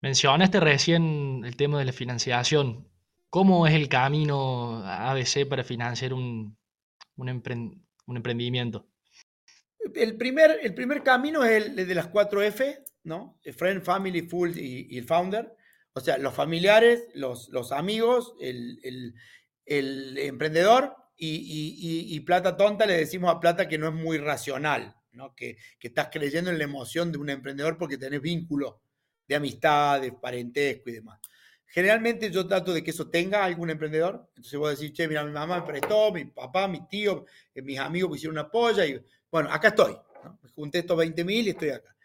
Mencionaste 0.00 0.60
recién 0.60 1.42
el 1.44 1.56
tema 1.56 1.78
de 1.78 1.84
la 1.84 1.92
financiación. 1.92 2.88
¿Cómo 3.30 3.66
es 3.66 3.74
el 3.74 3.88
camino 3.88 4.82
ABC 4.84 5.48
para 5.48 5.64
financiar 5.64 6.12
un, 6.12 6.58
un, 7.16 7.28
emprendimiento? 7.28 8.88
El 9.94 10.16
primer, 10.16 10.58
el 10.62 10.74
primer 10.74 11.02
camino 11.02 11.44
es 11.44 11.66
el 11.66 11.86
de 11.86 11.94
las 11.94 12.08
cuatro 12.08 12.42
F, 12.42 12.82
¿no? 13.04 13.40
Friend, 13.56 13.82
Family, 13.82 14.22
Full 14.22 14.58
y, 14.58 14.98
el 14.98 15.06
Founder. 15.06 15.54
O 15.94 16.00
sea, 16.00 16.18
los 16.18 16.34
familiares, 16.34 17.08
los, 17.14 17.48
los 17.50 17.72
amigos, 17.72 18.34
el, 18.40 18.80
el, 18.82 19.14
el 19.66 20.18
emprendedor 20.18 20.96
y, 21.16 22.14
y, 22.14 22.20
plata 22.20 22.56
tonta 22.56 22.86
le 22.86 22.96
decimos 22.96 23.32
a 23.32 23.38
plata 23.38 23.68
que 23.68 23.78
no 23.78 23.88
es 23.88 23.94
muy 23.94 24.18
racional, 24.18 24.96
¿no? 25.12 25.34
Que, 25.34 25.56
que, 25.78 25.88
estás 25.88 26.08
creyendo 26.10 26.50
en 26.50 26.58
la 26.58 26.64
emoción 26.64 27.12
de 27.12 27.18
un 27.18 27.30
emprendedor 27.30 27.78
porque 27.78 27.98
tenés 27.98 28.20
vínculo 28.20 28.82
de 29.26 29.34
amistad, 29.36 30.00
de 30.00 30.12
parentesco 30.12 30.90
y 30.90 30.94
demás. 30.94 31.20
Generalmente 31.66 32.30
yo 32.30 32.46
trato 32.46 32.72
de 32.74 32.84
que 32.84 32.90
eso 32.90 33.08
tenga 33.08 33.44
algún 33.44 33.70
emprendedor. 33.70 34.28
Entonces 34.36 34.58
voy 34.58 34.68
a 34.68 34.70
decir, 34.72 34.92
che, 34.92 35.08
mira, 35.08 35.24
mi 35.24 35.32
mamá 35.32 35.60
me 35.60 35.66
prestó, 35.66 36.12
mi 36.12 36.26
papá, 36.26 36.68
mi 36.68 36.86
tío, 36.86 37.24
eh, 37.54 37.62
mis 37.62 37.78
amigos 37.78 38.10
me 38.10 38.16
hicieron 38.16 38.36
una 38.36 38.50
polla 38.50 38.84
y 38.84 39.02
bueno, 39.30 39.50
acá 39.50 39.68
estoy. 39.68 39.96
¿no? 40.22 40.38
Junté 40.54 40.80
estos 40.80 40.98
20 40.98 41.24
mil 41.24 41.46
y 41.46 41.50
estoy 41.50 41.70
acá. 41.70 41.96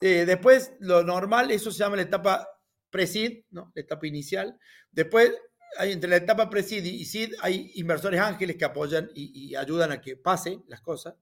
Eh, 0.00 0.24
después, 0.24 0.72
lo 0.80 1.04
normal, 1.04 1.50
eso 1.50 1.70
se 1.70 1.78
llama 1.78 1.96
la 1.96 2.02
etapa 2.02 2.48
pre-seed, 2.88 3.44
¿no? 3.50 3.70
la 3.74 3.82
etapa 3.82 4.06
inicial. 4.06 4.58
Después, 4.90 5.30
entre 5.78 6.08
la 6.08 6.16
etapa 6.16 6.48
pre-seed 6.48 6.84
y 6.84 7.04
seed, 7.04 7.34
hay 7.40 7.70
inversores 7.74 8.18
ángeles 8.18 8.56
que 8.56 8.64
apoyan 8.64 9.10
y, 9.14 9.54
ayudan 9.54 9.92
a 9.92 10.00
que 10.00 10.16
pasen 10.16 10.64
las 10.68 10.80
cosas. 10.80 11.14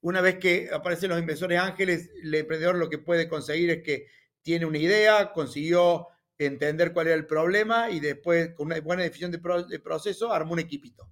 Una 0.00 0.20
vez 0.20 0.36
que 0.36 0.70
aparecen 0.72 1.10
los 1.10 1.18
inversores 1.18 1.58
ángeles, 1.58 2.10
el 2.22 2.34
emprendedor 2.34 2.76
lo 2.76 2.88
que 2.88 2.98
puede 2.98 3.28
conseguir 3.28 3.70
es 3.70 3.82
que 3.82 4.06
tiene 4.42 4.64
una 4.64 4.78
idea, 4.78 5.32
consiguió 5.32 6.08
entender 6.38 6.92
cuál 6.92 7.08
era 7.08 7.16
el 7.16 7.26
problema 7.26 7.90
y 7.90 8.00
después, 8.00 8.54
con 8.54 8.66
una 8.66 8.80
buena 8.80 9.02
definición 9.02 9.32
de, 9.32 9.78
proceso, 9.80 10.32
armó 10.32 10.52
un 10.52 10.60
equipito. 10.60 11.10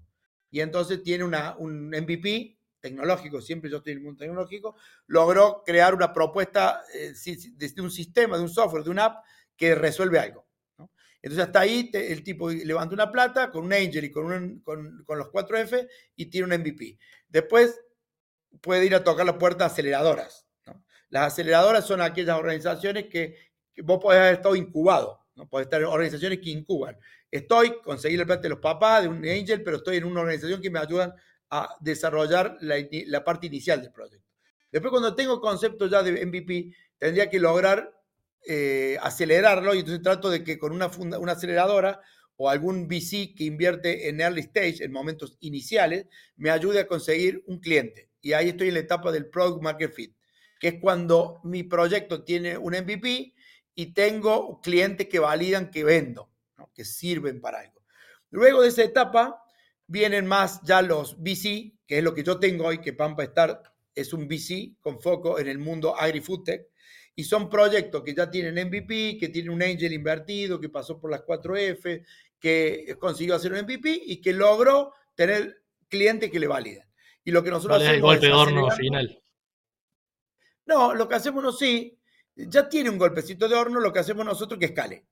Y 0.50 0.60
entonces 0.60 1.02
tiene 1.02 1.24
una, 1.24 1.56
un 1.56 1.88
MVP 1.88 2.56
tecnológico, 2.80 3.40
siempre 3.40 3.68
yo 3.68 3.78
estoy 3.78 3.92
en 3.92 3.98
el 3.98 4.04
mundo 4.04 4.18
tecnológico, 4.18 4.76
logró 5.08 5.62
crear 5.66 5.94
una 5.94 6.12
propuesta 6.12 6.82
eh, 6.94 7.12
de 7.56 7.82
un 7.82 7.90
sistema, 7.90 8.36
de 8.36 8.44
un 8.44 8.48
software, 8.48 8.84
de 8.84 8.90
una 8.90 9.06
app 9.06 9.24
que 9.56 9.74
resuelve 9.74 10.20
algo. 10.20 10.46
Entonces 11.20 11.46
hasta 11.46 11.60
ahí 11.60 11.90
el 11.92 12.22
tipo 12.22 12.50
levanta 12.50 12.94
una 12.94 13.10
plata 13.10 13.50
con 13.50 13.64
un 13.64 13.72
angel 13.72 14.04
y 14.04 14.12
con, 14.12 14.60
con, 14.60 15.04
los 15.18 15.26
4F 15.26 15.88
y 16.14 16.26
tiene 16.26 16.54
un 16.54 16.60
MVP. 16.60 16.98
Después 17.28 17.80
puede 18.60 18.86
ir 18.86 18.94
a 18.94 19.04
tocar 19.04 19.26
la 19.26 19.38
puerta 19.38 19.66
aceleradoras. 19.66 20.46
Las 21.08 21.32
aceleradoras 21.32 21.86
son 21.86 22.00
aquellas 22.00 22.38
organizaciones 22.38 23.06
que, 23.06 23.36
vos 23.82 24.00
podés 24.00 24.20
haber 24.20 24.34
estado 24.34 24.56
incubado, 24.56 25.26
¿no? 25.34 25.48
Podés 25.48 25.66
estar 25.66 25.80
en 25.80 25.86
organizaciones 25.86 26.40
que 26.40 26.50
incuban. 26.50 26.96
Estoy, 27.30 27.80
conseguí 27.82 28.16
la 28.16 28.24
plata 28.24 28.42
de 28.42 28.48
los 28.50 28.58
papás, 28.58 29.02
de 29.02 29.08
un 29.08 29.18
angel, 29.18 29.62
pero 29.62 29.78
estoy 29.78 29.98
en 29.98 30.04
una 30.04 30.22
organización 30.22 30.60
que 30.60 30.70
me 30.70 30.78
ayudan 30.78 31.14
a 31.50 31.76
desarrollar 31.80 32.56
la, 32.60 33.24
parte 33.24 33.46
inicial 33.46 33.82
del 33.82 33.92
proyecto. 33.92 34.26
Después, 34.70 34.90
cuando 34.90 35.14
tengo 35.14 35.40
concepto 35.40 35.86
ya 35.86 36.02
de 36.02 36.24
MVP, 36.26 36.74
tendría 36.98 37.30
que 37.30 37.38
lograr 37.38 37.92
eh, 38.46 38.96
acelerarlo 39.00 39.74
y 39.74 39.80
entonces 39.80 40.02
trato 40.02 40.30
de 40.30 40.42
que 40.42 40.58
con 40.58 40.72
una, 40.72 40.90
una 41.18 41.32
aceleradora 41.32 42.00
o 42.36 42.50
algún 42.50 42.86
VC 42.86 43.34
que 43.34 43.44
invierte 43.44 44.08
en 44.08 44.20
early 44.20 44.40
stage, 44.42 44.84
en 44.84 44.92
momentos 44.92 45.36
iniciales, 45.40 46.06
me 46.36 46.50
ayude 46.50 46.80
a 46.80 46.86
conseguir 46.86 47.42
un 47.46 47.60
cliente. 47.60 48.10
Y 48.26 48.32
ahí 48.32 48.50
estoy 48.50 48.68
en 48.68 48.74
la 48.74 48.80
etapa 48.80 49.12
del 49.12 49.26
product 49.26 49.62
market 49.62 49.92
fit, 49.92 50.16
que 50.58 50.68
es 50.68 50.74
cuando 50.80 51.40
mi 51.44 51.62
proyecto 51.62 52.24
tiene 52.24 52.58
un 52.58 52.74
MVP 52.74 53.34
y 53.74 53.92
tengo 53.92 54.60
clientes 54.60 55.08
que 55.08 55.18
validan 55.18 55.70
que 55.70 55.84
vendo, 55.84 56.30
que 56.74 56.84
sirven 56.84 57.40
para 57.40 57.60
algo. 57.60 57.82
Luego 58.30 58.62
de 58.62 58.68
esa 58.68 58.82
etapa, 58.82 59.42
Vienen 59.88 60.26
más 60.26 60.60
ya 60.62 60.82
los 60.82 61.16
VC, 61.22 61.72
que 61.86 61.98
es 61.98 62.04
lo 62.04 62.12
que 62.12 62.24
yo 62.24 62.40
tengo 62.40 62.66
hoy, 62.66 62.80
que 62.80 62.92
Pampa 62.92 63.22
Star 63.22 63.62
es 63.94 64.12
un 64.12 64.26
VC 64.26 64.76
con 64.80 65.00
foco 65.00 65.38
en 65.38 65.46
el 65.46 65.58
mundo 65.58 65.94
agri-foodtech. 65.96 66.66
Y 67.14 67.24
son 67.24 67.48
proyectos 67.48 68.02
que 68.02 68.14
ya 68.14 68.28
tienen 68.28 68.66
MVP, 68.66 69.16
que 69.18 69.28
tienen 69.28 69.52
un 69.52 69.62
angel 69.62 69.92
invertido, 69.92 70.60
que 70.60 70.68
pasó 70.68 71.00
por 71.00 71.10
las 71.10 71.22
4F, 71.22 72.04
que 72.38 72.96
consiguió 72.98 73.36
hacer 73.36 73.52
un 73.52 73.60
MVP 73.60 74.02
y 74.06 74.20
que 74.20 74.32
logró 74.32 74.92
tener 75.14 75.62
clientes 75.88 76.30
que 76.30 76.40
le 76.40 76.48
validen. 76.48 76.84
Y 77.26 77.32
lo 77.32 77.42
que 77.42 77.50
nosotros 77.50 77.78
hacemos 77.78 77.90
es 77.90 77.96
el 77.96 78.02
golpe 78.02 78.26
de 78.26 78.32
horno 78.32 78.70
final. 78.70 79.22
No, 80.64 80.94
lo 80.94 81.08
que 81.08 81.16
hacemos 81.16 81.42
no 81.42 81.50
sí, 81.50 81.98
ya 82.36 82.68
tiene 82.68 82.88
un 82.88 82.98
golpecito 82.98 83.48
de 83.48 83.56
horno, 83.56 83.80
lo 83.80 83.92
que 83.92 83.98
hacemos 83.98 84.24
nosotros 84.24 84.60
que 84.60 84.66
escale. 84.66 85.04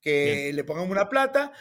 Que 0.00 0.52
le 0.52 0.64
pongamos 0.64 0.90
una 0.90 1.08
plata, 1.08 1.52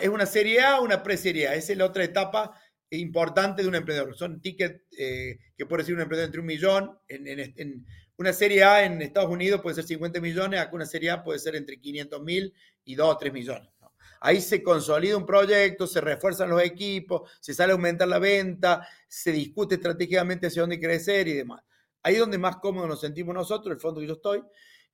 es 0.00 0.08
una 0.08 0.26
serie 0.26 0.60
A, 0.60 0.80
una 0.80 1.02
pre-serie 1.02 1.48
A. 1.48 1.54
Esa 1.54 1.72
es 1.72 1.78
la 1.78 1.86
otra 1.86 2.04
etapa 2.04 2.52
importante 2.90 3.62
de 3.62 3.68
un 3.68 3.74
emprendedor. 3.74 4.14
Son 4.14 4.40
tickets 4.40 4.82
eh, 4.98 5.38
que 5.56 5.64
puede 5.64 5.84
ser 5.84 5.94
un 5.94 6.02
emprendedor 6.02 6.28
entre 6.28 6.40
un 6.40 6.46
millón. 6.46 6.98
En, 7.08 7.86
una 8.16 8.34
serie 8.34 8.64
A 8.64 8.84
en 8.84 9.00
Estados 9.00 9.30
Unidos 9.30 9.62
puede 9.62 9.76
ser 9.76 9.84
50 9.84 10.20
millones, 10.20 10.60
acá 10.60 10.74
una 10.74 10.84
serie 10.84 11.10
A 11.10 11.22
puede 11.22 11.38
ser 11.38 11.56
entre 11.56 11.80
500 11.80 12.22
mil 12.22 12.52
y 12.84 12.96
2 12.96 13.14
o 13.14 13.16
3 13.16 13.32
millones. 13.32 13.70
Ahí 14.20 14.40
se 14.40 14.62
consolida 14.62 15.16
un 15.16 15.24
proyecto, 15.24 15.86
se 15.86 16.00
refuerzan 16.00 16.50
los 16.50 16.62
equipos, 16.62 17.30
se 17.40 17.54
sale 17.54 17.72
a 17.72 17.74
aumentar 17.74 18.06
la 18.06 18.18
venta, 18.18 18.86
se 19.08 19.32
discute 19.32 19.76
estratégicamente 19.76 20.48
hacia 20.48 20.62
dónde 20.62 20.78
crecer 20.78 21.26
y 21.26 21.32
demás. 21.32 21.62
Ahí 22.02 22.14
es 22.14 22.20
donde 22.20 22.38
más 22.38 22.56
cómodos 22.56 22.88
nos 22.88 23.00
sentimos 23.00 23.34
nosotros, 23.34 23.72
el 23.74 23.80
fondo 23.80 24.00
que 24.00 24.06
yo 24.06 24.14
estoy. 24.14 24.42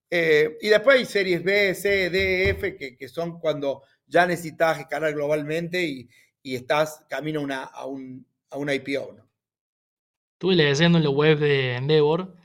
Eh, 0.09 0.57
y 0.61 0.69
después 0.69 0.99
hay 0.99 1.05
series 1.05 1.43
B, 1.43 1.75
C, 1.75 2.11
D, 2.11 2.51
F, 2.51 2.77
que, 2.77 3.09
son 3.09 3.41
cuando 3.41 3.83
ya 4.07 4.27
necesitas 4.27 4.79
escalar 4.79 5.13
globalmente 5.13 5.83
y, 5.83 6.09
estás 6.45 7.05
camino 7.09 7.45
a, 7.51 7.87
un, 7.87 8.25
a 8.51 8.57
una 8.57 8.73
IPO. 8.73 9.15
¿no? 9.17 9.29
Estuve 10.35 10.55
leyendo 10.55 10.99
en 10.99 11.03
la 11.05 11.11
web 11.11 11.41
de 11.41 11.75
Endeavor 11.75 12.37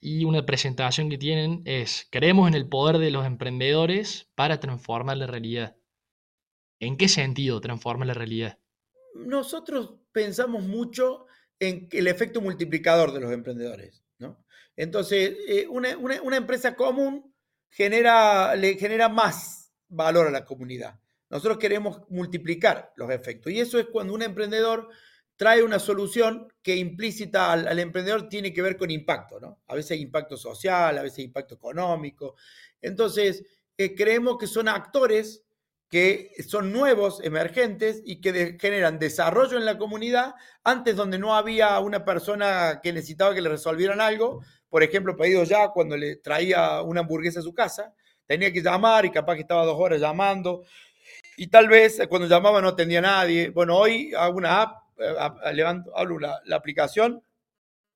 y 0.00 0.24
una 0.24 0.44
presentación 0.44 1.08
que 1.08 1.18
tienen 1.18 1.62
es, 1.64 2.08
creemos 2.10 2.48
en 2.48 2.54
el 2.54 2.68
poder 2.68 2.98
de 2.98 3.12
los 3.12 3.24
emprendedores 3.24 4.28
para 4.34 4.58
transformar 4.58 5.18
la 5.18 5.28
realidad. 5.28 5.77
¿En 6.80 6.96
qué 6.96 7.08
sentido 7.08 7.60
transforma 7.60 8.04
la 8.04 8.14
realidad? 8.14 8.58
Nosotros 9.14 9.94
pensamos 10.12 10.62
mucho 10.62 11.26
en 11.58 11.88
el 11.90 12.06
efecto 12.06 12.40
multiplicador 12.40 13.12
de 13.12 13.20
los 13.20 13.32
emprendedores. 13.32 14.04
¿no? 14.18 14.44
Entonces, 14.76 15.36
eh, 15.48 15.66
una, 15.68 16.36
empresa 16.36 16.76
común 16.76 17.34
genera, 17.68 18.54
le 18.54 18.74
genera 18.74 19.08
más 19.08 19.72
valor 19.88 20.28
a 20.28 20.30
la 20.30 20.44
comunidad. 20.44 21.00
Nosotros 21.30 21.58
queremos 21.58 22.02
multiplicar 22.08 22.92
los 22.96 23.10
efectos. 23.10 23.52
Y 23.52 23.60
eso 23.60 23.78
es 23.78 23.86
cuando 23.86 24.14
un 24.14 24.22
emprendedor 24.22 24.88
trae 25.36 25.62
una 25.62 25.78
solución 25.78 26.48
que 26.62 26.76
implícita 26.76 27.52
al, 27.52 27.78
emprendedor 27.78 28.28
tiene 28.28 28.52
que 28.52 28.62
ver 28.62 28.76
con 28.76 28.90
impacto. 28.90 29.38
¿no? 29.40 29.62
A 29.66 29.74
veces 29.74 29.92
hay 29.92 30.02
impacto 30.02 30.36
social, 30.36 30.96
a 30.96 31.02
veces 31.02 31.18
hay 31.18 31.24
impacto 31.24 31.56
económico. 31.56 32.36
Entonces, 32.80 33.44
eh, 33.76 33.94
creemos 33.94 34.38
que 34.38 34.46
son 34.46 34.68
actores 34.68 35.44
que 35.88 36.32
son 36.46 36.72
nuevos, 36.72 37.20
emergentes 37.24 38.02
y 38.04 38.20
que 38.20 38.58
generan 38.60 38.98
desarrollo 38.98 39.56
en 39.56 39.64
la 39.64 39.78
comunidad 39.78 40.34
antes 40.62 40.96
donde 40.96 41.18
no 41.18 41.34
había 41.34 41.78
una 41.80 42.04
persona 42.04 42.80
que 42.82 42.92
necesitaba 42.92 43.34
que 43.34 43.40
le 43.40 43.48
resolvieran 43.48 44.00
algo, 44.00 44.42
por 44.68 44.82
ejemplo, 44.82 45.16
pedido 45.16 45.44
ya 45.44 45.68
cuando 45.68 45.96
le 45.96 46.16
traía 46.16 46.82
una 46.82 47.00
hamburguesa 47.00 47.40
a 47.40 47.42
su 47.42 47.54
casa, 47.54 47.94
tenía 48.26 48.52
que 48.52 48.62
llamar 48.62 49.06
y 49.06 49.10
capaz 49.10 49.36
que 49.36 49.40
estaba 49.40 49.64
dos 49.64 49.78
horas 49.78 50.00
llamando 50.00 50.62
y 51.38 51.46
tal 51.46 51.68
vez 51.68 52.00
cuando 52.08 52.28
llamaba 52.28 52.60
no 52.60 52.68
atendía 52.68 53.00
nadie. 53.00 53.50
Bueno, 53.50 53.76
hoy 53.76 54.12
hago 54.14 54.36
una 54.36 54.62
app, 54.62 54.76
eh, 54.98 55.54
levanto, 55.54 55.96
hablo 55.96 56.18
la, 56.18 56.40
la 56.44 56.56
aplicación 56.56 57.22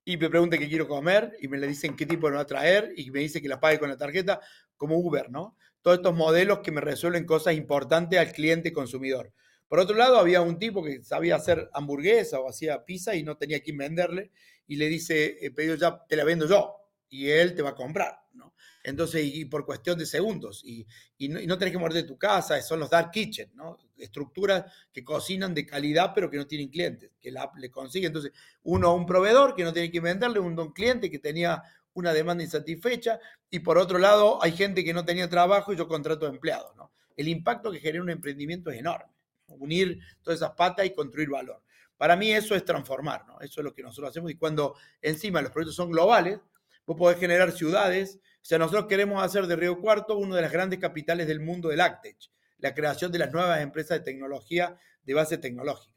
y 0.04 0.16
me 0.16 0.30
pregunta 0.30 0.56
qué 0.56 0.68
quiero 0.68 0.88
comer 0.88 1.36
y 1.40 1.48
me 1.48 1.58
le 1.58 1.66
dicen 1.66 1.94
qué 1.94 2.06
tipo 2.06 2.28
me 2.28 2.36
va 2.36 2.42
a 2.42 2.46
traer 2.46 2.92
y 2.96 3.10
me 3.10 3.20
dice 3.20 3.42
que 3.42 3.48
la 3.48 3.60
pague 3.60 3.78
con 3.78 3.90
la 3.90 3.96
tarjeta 3.96 4.40
como 4.76 4.96
Uber, 4.96 5.30
¿no? 5.30 5.56
Todos 5.82 5.98
estos 5.98 6.14
modelos 6.14 6.60
que 6.60 6.70
me 6.70 6.80
resuelven 6.80 7.26
cosas 7.26 7.54
importantes 7.54 8.18
al 8.18 8.32
cliente 8.32 8.72
consumidor. 8.72 9.32
Por 9.68 9.80
otro 9.80 9.96
lado, 9.96 10.18
había 10.18 10.40
un 10.42 10.58
tipo 10.58 10.84
que 10.84 11.02
sabía 11.02 11.36
hacer 11.36 11.68
hamburguesa 11.72 12.38
o 12.40 12.48
hacía 12.48 12.84
pizza 12.84 13.14
y 13.14 13.22
no 13.22 13.36
tenía 13.36 13.60
quien 13.60 13.78
venderle 13.78 14.30
y 14.66 14.76
le 14.76 14.88
dice, 14.88 15.38
he 15.40 15.50
pedido 15.50 15.76
ya, 15.76 16.04
te 16.08 16.16
la 16.16 16.24
vendo 16.24 16.46
yo 16.46 16.76
y 17.08 17.28
él 17.28 17.54
te 17.54 17.62
va 17.62 17.70
a 17.70 17.74
comprar, 17.74 18.18
¿no? 18.34 18.54
Entonces, 18.84 19.24
y, 19.24 19.44
por 19.44 19.64
cuestión 19.64 19.98
de 19.98 20.06
segundos, 20.06 20.62
y, 20.64 20.86
no, 21.28 21.56
tenés 21.56 21.72
que 21.72 21.78
mover 21.78 21.92
de 21.92 22.02
tu 22.02 22.18
casa, 22.18 22.60
son 22.62 22.80
los 22.80 22.90
dark 22.90 23.10
kitchen, 23.10 23.50
¿no? 23.54 23.78
Estructuras 23.96 24.64
que 24.92 25.04
cocinan 25.04 25.54
de 25.54 25.64
calidad 25.64 26.12
pero 26.14 26.30
que 26.30 26.36
no 26.36 26.46
tienen 26.46 26.68
clientes, 26.68 27.10
que 27.20 27.30
la, 27.30 27.50
le 27.56 27.70
consigue. 27.70 28.06
Entonces, 28.06 28.32
uno, 28.64 28.94
un 28.94 29.06
proveedor 29.06 29.54
que 29.54 29.62
no 29.62 29.72
tiene 29.72 29.90
que 29.90 30.00
venderle, 30.00 30.40
un 30.40 30.72
cliente 30.72 31.10
que 31.10 31.18
tenía 31.18 31.62
una 31.94 32.12
demanda 32.12 32.42
insatisfecha, 32.42 33.20
y 33.50 33.60
por 33.60 33.78
otro 33.78 33.98
lado 33.98 34.42
hay 34.42 34.52
gente 34.52 34.84
que 34.84 34.94
no 34.94 35.04
tenía 35.04 35.28
trabajo 35.28 35.72
y 35.72 35.76
yo 35.76 35.88
contrato 35.88 36.26
empleados. 36.26 36.74
¿no? 36.76 36.92
El 37.16 37.28
impacto 37.28 37.70
que 37.70 37.80
genera 37.80 38.02
un 38.02 38.10
emprendimiento 38.10 38.70
es 38.70 38.78
enorme, 38.78 39.12
unir 39.48 40.00
todas 40.22 40.40
esas 40.40 40.52
patas 40.52 40.86
y 40.86 40.94
construir 40.94 41.28
valor. 41.28 41.62
Para 41.96 42.16
mí 42.16 42.32
eso 42.32 42.54
es 42.54 42.64
transformar, 42.64 43.26
¿no? 43.26 43.40
eso 43.40 43.60
es 43.60 43.64
lo 43.64 43.74
que 43.74 43.82
nosotros 43.82 44.10
hacemos 44.10 44.30
y 44.30 44.36
cuando 44.36 44.74
encima 45.00 45.42
los 45.42 45.52
proyectos 45.52 45.76
son 45.76 45.90
globales, 45.90 46.40
vos 46.86 46.96
podés 46.96 47.18
generar 47.18 47.52
ciudades, 47.52 48.18
o 48.42 48.44
sea, 48.44 48.58
nosotros 48.58 48.86
queremos 48.86 49.22
hacer 49.22 49.46
de 49.46 49.54
Río 49.54 49.80
Cuarto 49.80 50.16
uno 50.18 50.34
de 50.34 50.42
las 50.42 50.50
grandes 50.50 50.80
capitales 50.80 51.28
del 51.28 51.38
mundo 51.38 51.68
del 51.68 51.80
Actech, 51.80 52.16
la 52.58 52.74
creación 52.74 53.12
de 53.12 53.18
las 53.18 53.32
nuevas 53.32 53.60
empresas 53.60 53.98
de 53.98 54.04
tecnología 54.04 54.76
de 55.04 55.14
base 55.14 55.38
tecnológica. 55.38 55.91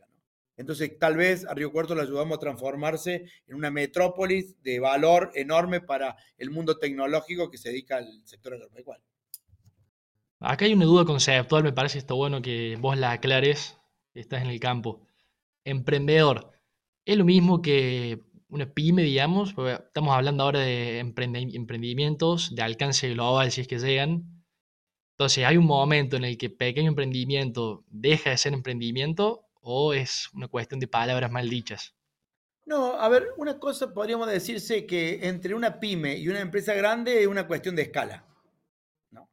Entonces, 0.57 0.97
tal 0.97 1.17
vez 1.17 1.45
a 1.45 1.53
Río 1.53 1.71
Cuarto 1.71 1.95
le 1.95 2.01
ayudamos 2.01 2.37
a 2.37 2.39
transformarse 2.39 3.25
en 3.47 3.55
una 3.55 3.71
metrópolis 3.71 4.61
de 4.61 4.79
valor 4.79 5.31
enorme 5.35 5.81
para 5.81 6.15
el 6.37 6.49
mundo 6.49 6.77
tecnológico 6.77 7.49
que 7.49 7.57
se 7.57 7.69
dedica 7.69 7.97
al 7.97 8.21
sector 8.25 8.53
agropecuario. 8.53 9.05
Acá 10.39 10.65
hay 10.65 10.73
una 10.73 10.85
duda 10.85 11.05
conceptual, 11.05 11.63
me 11.63 11.73
parece 11.73 11.97
esto 11.97 12.15
bueno 12.15 12.41
que 12.41 12.77
vos 12.79 12.97
la 12.97 13.11
aclares, 13.11 13.77
estás 14.13 14.43
en 14.43 14.49
el 14.49 14.59
campo. 14.59 15.05
Emprendedor, 15.65 16.51
¿es 17.03 17.17
lo 17.17 17.25
mismo 17.25 17.61
que 17.61 18.21
una 18.47 18.71
pyme, 18.73 19.01
digamos? 19.03 19.55
estamos 19.87 20.15
hablando 20.15 20.43
ahora 20.43 20.59
de 20.59 20.99
emprendimientos 20.99 22.55
de 22.55 22.61
alcance 22.61 23.09
global, 23.09 23.51
si 23.51 23.61
es 23.61 23.67
que 23.67 23.79
llegan. 23.79 24.45
Entonces, 25.17 25.45
hay 25.45 25.57
un 25.57 25.65
momento 25.65 26.15
en 26.15 26.25
el 26.25 26.37
que 26.37 26.49
pequeño 26.49 26.89
emprendimiento 26.89 27.83
deja 27.89 28.29
de 28.29 28.37
ser 28.37 28.53
emprendimiento 28.53 29.44
o 29.67 29.93
es 29.93 30.29
una 30.33 30.47
cuestión 30.47 30.79
de 30.79 30.87
palabras 30.87 31.31
mal 31.31 31.49
dichas? 31.49 31.95
No, 32.65 32.99
a 32.99 33.09
ver, 33.09 33.29
una 33.37 33.57
cosa 33.57 33.91
podríamos 33.91 34.27
decirse 34.27 34.85
que 34.85 35.27
entre 35.27 35.55
una 35.55 35.79
pyme 35.79 36.15
y 36.17 36.29
una 36.29 36.39
empresa 36.39 36.75
grande 36.75 37.21
es 37.21 37.27
una 37.27 37.47
cuestión 37.47 37.75
de 37.75 37.81
escala. 37.81 38.23
¿no? 39.09 39.31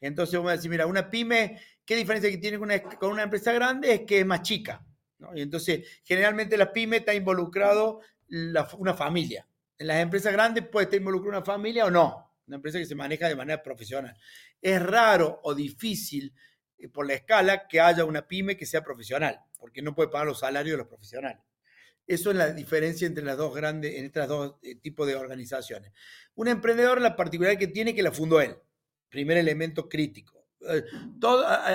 Entonces 0.00 0.36
vamos 0.36 0.52
a 0.52 0.56
decir, 0.56 0.70
mira, 0.70 0.86
una 0.86 1.10
pyme, 1.10 1.60
¿qué 1.84 1.96
diferencia 1.96 2.30
que 2.30 2.38
tiene 2.38 2.58
con 2.58 3.10
una, 3.10 3.22
empresa 3.22 3.52
grande? 3.52 3.92
Es 3.92 4.00
que 4.06 4.20
es 4.20 4.26
más 4.26 4.40
chica. 4.40 4.82
¿no? 5.18 5.36
Y 5.36 5.42
entonces, 5.42 5.86
generalmente 6.02 6.56
la 6.56 6.72
pyme 6.72 6.98
está 6.98 7.12
involucrado 7.12 8.00
una 8.78 8.94
familia. 8.94 9.46
En 9.76 9.86
las 9.86 9.98
empresas 9.98 10.32
grandes 10.32 10.66
puede 10.66 10.84
estar 10.84 10.98
involucrada 10.98 11.38
una 11.38 11.44
familia 11.44 11.84
o 11.84 11.90
no. 11.90 12.32
Una 12.46 12.56
empresa 12.56 12.78
que 12.78 12.86
se 12.86 12.94
maneja 12.94 13.28
de 13.28 13.36
manera 13.36 13.62
profesional. 13.62 14.16
Es 14.62 14.82
raro 14.82 15.40
o 15.42 15.54
difícil 15.54 16.32
eh, 16.78 16.88
por 16.88 17.06
la 17.06 17.14
escala 17.14 17.68
que 17.68 17.80
haya 17.80 18.06
una 18.06 18.26
pyme 18.26 18.56
que 18.56 18.64
sea 18.64 18.82
profesional 18.82 19.44
porque 19.64 19.80
no 19.80 19.94
puede 19.94 20.10
pagar 20.10 20.26
los 20.26 20.40
salarios 20.40 20.74
de 20.74 20.76
los 20.76 20.88
profesionales. 20.88 21.40
Eso 22.06 22.30
es 22.30 22.36
la 22.36 22.52
diferencia 22.52 23.06
entre 23.06 23.24
las 23.24 23.38
dos 23.38 23.54
grandes, 23.54 23.94
en 23.94 24.04
estos 24.04 24.28
dos 24.28 24.56
eh, 24.62 24.74
tipos 24.74 25.06
de 25.06 25.16
organizaciones. 25.16 25.90
Un 26.34 26.48
emprendedor, 26.48 27.00
la 27.00 27.16
particularidad 27.16 27.58
que 27.58 27.68
tiene 27.68 27.94
que 27.94 28.02
la 28.02 28.12
fundó 28.12 28.42
él. 28.42 28.58
Primer 29.08 29.38
elemento 29.38 29.88
crítico. 29.88 30.46
Eh, 30.68 30.84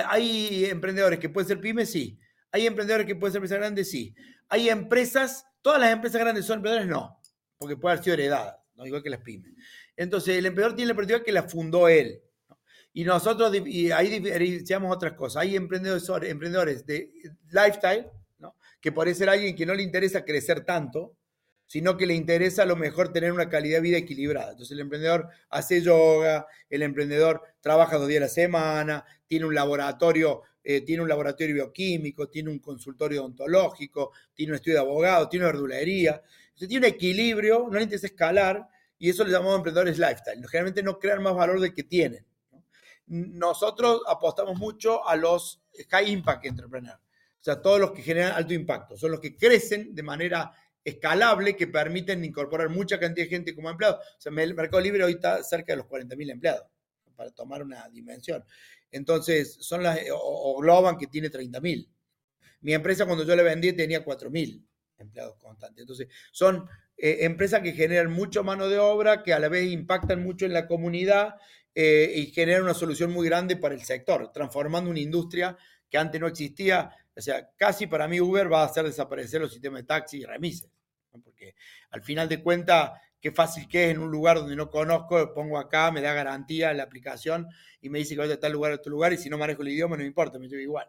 hay 0.06 0.66
emprendedores 0.66 1.18
que 1.18 1.30
pueden 1.30 1.48
ser 1.48 1.60
pymes, 1.60 1.90
sí. 1.90 2.16
Hay 2.52 2.64
emprendedores 2.64 3.08
que 3.08 3.16
pueden 3.16 3.32
ser 3.32 3.38
empresas 3.40 3.58
grandes, 3.58 3.90
sí. 3.90 4.14
Hay 4.48 4.68
empresas, 4.68 5.44
todas 5.60 5.80
las 5.80 5.90
empresas 5.90 6.20
grandes 6.20 6.44
son 6.44 6.58
emprendedores, 6.58 6.88
no, 6.88 7.20
porque 7.58 7.76
puede 7.76 7.94
haber 7.94 8.04
sido 8.04 8.14
heredada, 8.14 8.64
¿no? 8.76 8.86
igual 8.86 9.02
que 9.02 9.10
las 9.10 9.22
pymes. 9.22 9.52
Entonces, 9.96 10.38
el 10.38 10.46
emprendedor 10.46 10.76
tiene 10.76 10.90
la 10.90 10.94
particularidad 10.94 11.26
que 11.26 11.32
la 11.32 11.42
fundó 11.42 11.88
él. 11.88 12.22
Y 12.92 13.04
nosotros, 13.04 13.54
y 13.66 13.92
ahí 13.92 14.08
diferenciamos 14.18 14.94
otras 14.94 15.12
cosas. 15.12 15.42
Hay 15.42 15.54
emprendedores, 15.54 16.08
emprendedores 16.28 16.84
de 16.86 17.12
lifestyle, 17.50 18.06
que 18.80 18.92
puede 18.92 19.14
ser 19.14 19.28
alguien 19.28 19.54
que 19.54 19.66
no 19.66 19.74
le 19.74 19.82
interesa 19.82 20.24
crecer 20.24 20.64
tanto, 20.64 21.14
sino 21.66 21.96
que 21.96 22.06
le 22.06 22.14
interesa 22.14 22.62
a 22.62 22.66
lo 22.66 22.74
mejor 22.74 23.12
tener 23.12 23.30
una 23.30 23.48
calidad 23.48 23.76
de 23.78 23.82
vida 23.82 23.98
equilibrada. 23.98 24.52
Entonces 24.52 24.72
el 24.72 24.80
emprendedor 24.80 25.28
hace 25.50 25.82
yoga, 25.82 26.46
el 26.68 26.82
emprendedor 26.82 27.42
trabaja 27.60 27.96
dos 27.96 28.08
días 28.08 28.22
a 28.22 28.24
la 28.24 28.28
semana, 28.28 29.04
tiene 29.26 29.46
un 29.46 29.54
laboratorio, 29.54 30.42
eh, 30.64 30.80
tiene 30.80 31.02
un 31.02 31.08
laboratorio 31.08 31.54
bioquímico, 31.54 32.28
tiene 32.28 32.50
un 32.50 32.58
consultorio 32.58 33.20
odontológico, 33.20 34.12
tiene 34.34 34.52
un 34.52 34.56
estudio 34.56 34.78
de 34.78 34.80
abogado, 34.80 35.28
tiene 35.28 35.44
una 35.44 35.52
verdulería. 35.52 36.22
Entonces 36.48 36.68
tiene 36.68 36.88
un 36.88 36.92
equilibrio, 36.92 37.68
no 37.70 37.76
le 37.76 37.82
interesa 37.82 38.08
escalar, 38.08 38.66
y 38.98 39.10
eso 39.10 39.22
le 39.22 39.30
llamamos 39.30 39.58
emprendedores 39.58 39.96
lifestyle. 39.98 40.44
Generalmente 40.48 40.82
no 40.82 40.98
crean 40.98 41.22
más 41.22 41.34
valor 41.36 41.60
del 41.60 41.72
que 41.72 41.84
tienen 41.84 42.24
nosotros 43.10 44.02
apostamos 44.06 44.56
mucho 44.56 45.06
a 45.06 45.16
los 45.16 45.60
high 45.90 46.10
impact 46.10 46.46
entrepreneurs, 46.46 47.00
o 47.40 47.42
sea, 47.42 47.60
todos 47.60 47.80
los 47.80 47.90
que 47.90 48.02
generan 48.02 48.32
alto 48.32 48.54
impacto, 48.54 48.96
son 48.96 49.10
los 49.10 49.20
que 49.20 49.36
crecen 49.36 49.94
de 49.94 50.02
manera 50.02 50.52
escalable 50.84 51.56
que 51.56 51.66
permiten 51.66 52.24
incorporar 52.24 52.68
mucha 52.68 52.98
cantidad 52.98 53.26
de 53.26 53.30
gente 53.30 53.54
como 53.54 53.68
empleados. 53.68 53.98
O 54.16 54.20
sea, 54.20 54.32
el 54.36 54.54
Mercado 54.54 54.80
Libre 54.80 55.04
hoy 55.04 55.12
está 55.12 55.42
cerca 55.42 55.72
de 55.72 55.78
los 55.78 55.86
40.000 55.86 56.30
empleados, 56.30 56.66
para 57.16 57.30
tomar 57.30 57.62
una 57.62 57.88
dimensión. 57.88 58.44
Entonces, 58.90 59.56
son 59.60 59.82
las, 59.82 59.98
o, 60.12 60.58
Globan 60.60 60.96
que 60.96 61.06
tiene 61.06 61.30
30.000. 61.30 61.88
Mi 62.62 62.74
empresa 62.74 63.06
cuando 63.06 63.24
yo 63.24 63.34
le 63.34 63.42
vendí 63.42 63.72
tenía 63.72 64.04
4.000 64.04 64.64
empleados 64.98 65.36
constantes. 65.36 65.82
Entonces, 65.82 66.08
son 66.30 66.68
eh, 67.02 67.24
empresas 67.24 67.62
que 67.62 67.72
generan 67.72 68.12
mucha 68.12 68.42
mano 68.42 68.68
de 68.68 68.78
obra, 68.78 69.22
que 69.22 69.32
a 69.32 69.38
la 69.38 69.48
vez 69.48 69.70
impactan 69.70 70.22
mucho 70.22 70.44
en 70.44 70.52
la 70.52 70.66
comunidad 70.66 71.36
eh, 71.74 72.12
y 72.14 72.26
generan 72.26 72.64
una 72.64 72.74
solución 72.74 73.10
muy 73.10 73.26
grande 73.26 73.56
para 73.56 73.74
el 73.74 73.80
sector, 73.80 74.30
transformando 74.32 74.90
una 74.90 75.00
industria 75.00 75.56
que 75.88 75.96
antes 75.96 76.20
no 76.20 76.26
existía. 76.26 76.90
O 77.16 77.20
sea, 77.22 77.48
casi 77.56 77.86
para 77.86 78.06
mí 78.06 78.20
Uber 78.20 78.52
va 78.52 78.60
a 78.60 78.66
hacer 78.66 78.84
desaparecer 78.84 79.40
los 79.40 79.50
sistemas 79.50 79.80
de 79.80 79.86
taxi 79.86 80.18
y 80.18 80.24
remises, 80.26 80.70
porque 81.24 81.54
al 81.88 82.02
final 82.02 82.28
de 82.28 82.42
cuentas, 82.42 82.90
qué 83.18 83.32
fácil 83.32 83.66
que 83.66 83.86
es 83.86 83.92
en 83.92 84.00
un 84.00 84.10
lugar 84.10 84.36
donde 84.36 84.54
no 84.54 84.68
conozco, 84.68 85.32
pongo 85.32 85.56
acá, 85.56 85.90
me 85.90 86.02
da 86.02 86.12
garantía 86.12 86.74
la 86.74 86.82
aplicación 86.82 87.46
y 87.80 87.88
me 87.88 87.98
dice 87.98 88.14
que 88.14 88.20
voy 88.20 88.30
a 88.30 88.38
tal 88.38 88.52
lugar 88.52 88.72
a 88.72 88.74
otro 88.74 88.90
lugar 88.90 89.14
y 89.14 89.16
si 89.16 89.30
no 89.30 89.38
manejo 89.38 89.62
el 89.62 89.68
idioma 89.68 89.96
no 89.96 90.02
me 90.02 90.06
importa, 90.06 90.38
me 90.38 90.48
llevo 90.48 90.60
igual. 90.60 90.86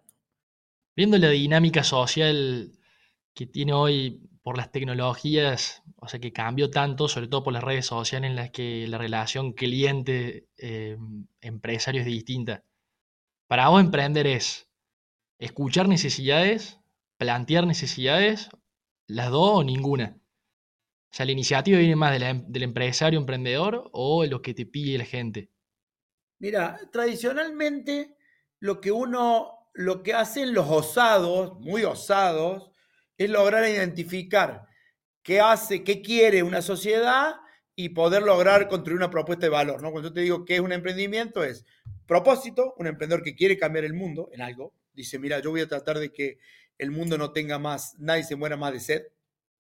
Viendo 0.93 1.17
la 1.17 1.29
dinámica 1.29 1.85
social 1.85 2.69
que 3.33 3.45
tiene 3.45 3.71
hoy 3.71 4.19
por 4.43 4.57
las 4.57 4.71
tecnologías, 4.71 5.83
o 5.97 6.07
sea, 6.07 6.19
que 6.19 6.33
cambió 6.33 6.71
tanto, 6.71 7.07
sobre 7.07 7.27
todo 7.27 7.43
por 7.43 7.53
las 7.53 7.63
redes 7.63 7.85
sociales 7.85 8.29
en 8.29 8.35
las 8.35 8.49
que 8.49 8.87
la 8.87 8.97
relación 8.97 9.53
cliente-empresario 9.53 12.01
eh, 12.01 12.03
es 12.03 12.05
distinta. 12.05 12.63
Para 13.47 13.69
vos 13.69 13.81
emprender 13.81 14.27
es 14.27 14.67
escuchar 15.37 15.87
necesidades, 15.87 16.79
plantear 17.17 17.67
necesidades, 17.67 18.49
las 19.07 19.29
dos 19.29 19.59
o 19.59 19.63
ninguna. 19.63 20.17
O 21.11 21.13
sea, 21.13 21.25
la 21.25 21.33
iniciativa 21.33 21.77
viene 21.77 21.95
más 21.95 22.19
em, 22.21 22.45
del 22.47 22.63
empresario 22.63 23.19
emprendedor 23.19 23.89
o 23.91 24.25
lo 24.25 24.41
que 24.41 24.53
te 24.53 24.65
pide 24.65 24.97
la 24.97 25.05
gente. 25.05 25.51
Mira, 26.39 26.79
tradicionalmente 26.91 28.15
lo 28.59 28.81
que 28.81 28.91
uno, 28.91 29.69
lo 29.73 30.01
que 30.01 30.13
hacen 30.13 30.53
los 30.53 30.69
osados, 30.69 31.59
muy 31.59 31.83
osados, 31.83 32.70
es 33.23 33.29
lograr 33.29 33.67
identificar 33.67 34.65
qué 35.23 35.39
hace, 35.39 35.83
qué 35.83 36.01
quiere 36.01 36.43
una 36.43 36.61
sociedad 36.61 37.35
y 37.75 37.89
poder 37.89 38.23
lograr 38.23 38.67
construir 38.67 38.97
una 38.97 39.09
propuesta 39.09 39.45
de 39.45 39.49
valor. 39.49 39.81
¿no? 39.81 39.91
Cuando 39.91 40.09
yo 40.09 40.13
te 40.13 40.21
digo 40.21 40.45
qué 40.45 40.55
es 40.55 40.61
un 40.61 40.71
emprendimiento, 40.71 41.43
es 41.43 41.65
propósito, 42.05 42.73
un 42.77 42.87
emprendedor 42.87 43.23
que 43.23 43.35
quiere 43.35 43.57
cambiar 43.57 43.85
el 43.85 43.93
mundo 43.93 44.29
en 44.33 44.41
algo. 44.41 44.73
Dice, 44.93 45.19
mira, 45.19 45.39
yo 45.39 45.51
voy 45.51 45.61
a 45.61 45.67
tratar 45.67 45.99
de 45.99 46.11
que 46.11 46.37
el 46.77 46.91
mundo 46.91 47.17
no 47.17 47.31
tenga 47.31 47.59
más, 47.59 47.95
nadie 47.99 48.23
se 48.23 48.35
muera 48.35 48.57
más 48.57 48.73
de 48.73 48.79
sed, 48.79 49.03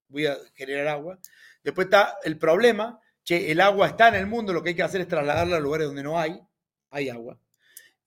voy 0.07 0.25
a 0.25 0.37
generar 0.55 0.87
agua. 0.87 1.19
Después 1.63 1.85
está 1.85 2.17
el 2.23 2.37
problema, 2.37 2.99
que 3.23 3.51
el 3.51 3.61
agua 3.61 3.87
está 3.87 4.07
en 4.09 4.15
el 4.15 4.27
mundo, 4.27 4.53
lo 4.53 4.63
que 4.63 4.69
hay 4.69 4.75
que 4.75 4.83
hacer 4.83 5.01
es 5.01 5.07
trasladarla 5.07 5.57
a 5.57 5.59
lugares 5.59 5.87
donde 5.87 6.03
no 6.03 6.19
hay, 6.19 6.39
hay 6.89 7.09
agua. 7.09 7.39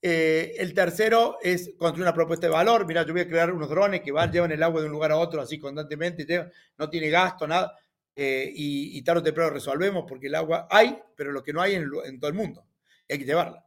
Eh, 0.06 0.56
el 0.58 0.74
tercero 0.74 1.38
es 1.40 1.70
construir 1.78 2.02
una 2.02 2.12
propuesta 2.12 2.46
de 2.46 2.52
valor. 2.52 2.84
Mira, 2.86 3.06
yo 3.06 3.14
voy 3.14 3.22
a 3.22 3.26
crear 3.26 3.50
unos 3.50 3.70
drones 3.70 4.02
que 4.02 4.12
van, 4.12 4.30
llevan 4.30 4.52
el 4.52 4.62
agua 4.62 4.82
de 4.82 4.86
un 4.88 4.92
lugar 4.92 5.10
a 5.12 5.16
otro 5.16 5.40
así 5.40 5.58
constantemente, 5.58 6.26
no 6.76 6.90
tiene 6.90 7.08
gasto, 7.08 7.46
nada. 7.46 7.74
Eh, 8.14 8.52
y, 8.54 9.00
tarde 9.02 9.20
o 9.20 9.22
temprano 9.22 9.48
resolvemos 9.48 10.04
porque 10.06 10.26
el 10.26 10.34
agua 10.34 10.68
hay, 10.70 10.98
pero 11.16 11.32
lo 11.32 11.42
que 11.42 11.54
no 11.54 11.62
hay 11.62 11.76
en, 11.76 11.90
en 12.04 12.20
todo 12.20 12.28
el 12.28 12.36
mundo. 12.36 12.66
hay 13.08 13.18
que 13.18 13.24
llevarla. 13.24 13.64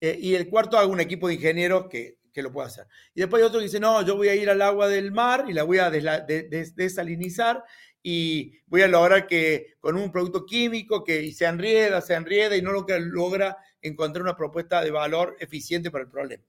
Eh, 0.00 0.18
y 0.20 0.34
el 0.34 0.48
cuarto, 0.48 0.76
hago 0.76 0.90
un 0.90 0.98
equipo 0.98 1.28
de 1.28 1.34
ingenieros 1.34 1.86
que, 1.88 2.18
que, 2.32 2.42
lo 2.42 2.50
pueda 2.50 2.66
hacer. 2.66 2.88
Y 3.14 3.20
después 3.20 3.40
hay 3.40 3.46
otro 3.46 3.60
que 3.60 3.66
dice, 3.66 3.78
no, 3.78 4.04
yo 4.04 4.16
voy 4.16 4.28
a 4.28 4.34
ir 4.34 4.50
al 4.50 4.62
agua 4.62 4.88
del 4.88 5.12
mar 5.12 5.44
y 5.46 5.52
la 5.52 5.62
voy 5.62 5.78
a 5.78 5.88
desalinizar 5.88 7.62
y 8.02 8.58
voy 8.66 8.82
a 8.82 8.88
lograr 8.88 9.28
que 9.28 9.74
con 9.78 9.96
un 9.96 10.10
producto 10.10 10.44
químico 10.44 11.04
que 11.04 11.30
se 11.30 11.44
enrieda, 11.44 12.00
se 12.00 12.14
enrieda 12.14 12.56
y 12.56 12.62
no 12.62 12.72
lo 12.72 12.84
que 12.84 12.98
logra 12.98 13.56
encontrar 13.82 14.22
una 14.22 14.36
propuesta 14.36 14.82
de 14.82 14.90
valor 14.90 15.36
eficiente 15.40 15.90
para 15.90 16.04
el 16.04 16.10
problema. 16.10 16.44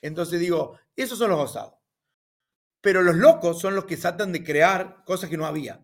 Entonces 0.00 0.38
digo, 0.40 0.78
esos 0.94 1.18
son 1.18 1.30
los 1.30 1.50
osados. 1.50 1.74
Pero 2.80 3.02
los 3.02 3.16
locos 3.16 3.60
son 3.60 3.74
los 3.74 3.86
que 3.86 3.96
tratan 3.96 4.32
de 4.32 4.44
crear 4.44 5.02
cosas 5.04 5.30
que 5.30 5.36
no 5.36 5.46
había. 5.46 5.80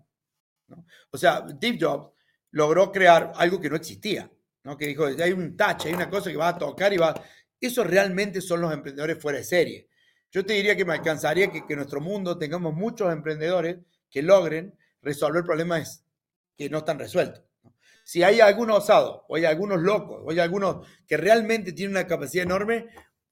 O 1.10 1.18
sea, 1.18 1.46
Steve 1.48 1.78
Jobs 1.80 2.12
logró 2.50 2.92
crear 2.92 3.32
algo 3.36 3.60
que 3.60 3.70
no 3.70 3.76
existía. 3.76 4.30
¿no? 4.64 4.76
Que 4.76 4.86
dijo, 4.86 5.06
hay 5.06 5.32
un 5.32 5.56
touch, 5.56 5.86
hay 5.86 5.94
una 5.94 6.10
cosa 6.10 6.30
que 6.30 6.36
va 6.36 6.48
a 6.48 6.58
tocar 6.58 6.92
y 6.92 6.98
va... 6.98 7.14
Esos 7.58 7.86
realmente 7.86 8.40
son 8.40 8.60
los 8.60 8.72
emprendedores 8.72 9.20
fuera 9.20 9.38
de 9.38 9.44
serie. 9.44 9.88
Yo 10.30 10.44
te 10.44 10.52
diría 10.54 10.76
que 10.76 10.84
me 10.84 10.94
alcanzaría 10.94 11.50
que, 11.50 11.66
que 11.66 11.72
en 11.72 11.78
nuestro 11.78 12.00
mundo 12.00 12.38
tengamos 12.38 12.74
muchos 12.74 13.12
emprendedores 13.12 13.78
que 14.10 14.22
logren 14.22 14.78
resolver 15.02 15.44
problemas 15.44 16.04
que 16.56 16.68
no 16.68 16.78
están 16.78 16.98
resueltos. 16.98 17.49
Si 18.10 18.24
hay 18.24 18.40
algunos 18.40 18.78
osados, 18.78 19.22
o 19.28 19.36
hay 19.36 19.44
algunos 19.44 19.80
locos, 19.80 20.20
o 20.24 20.30
hay 20.32 20.40
algunos 20.40 20.84
que 21.06 21.16
realmente 21.16 21.72
tienen 21.72 21.96
una 21.96 22.08
capacidad 22.08 22.44
enorme, 22.44 22.88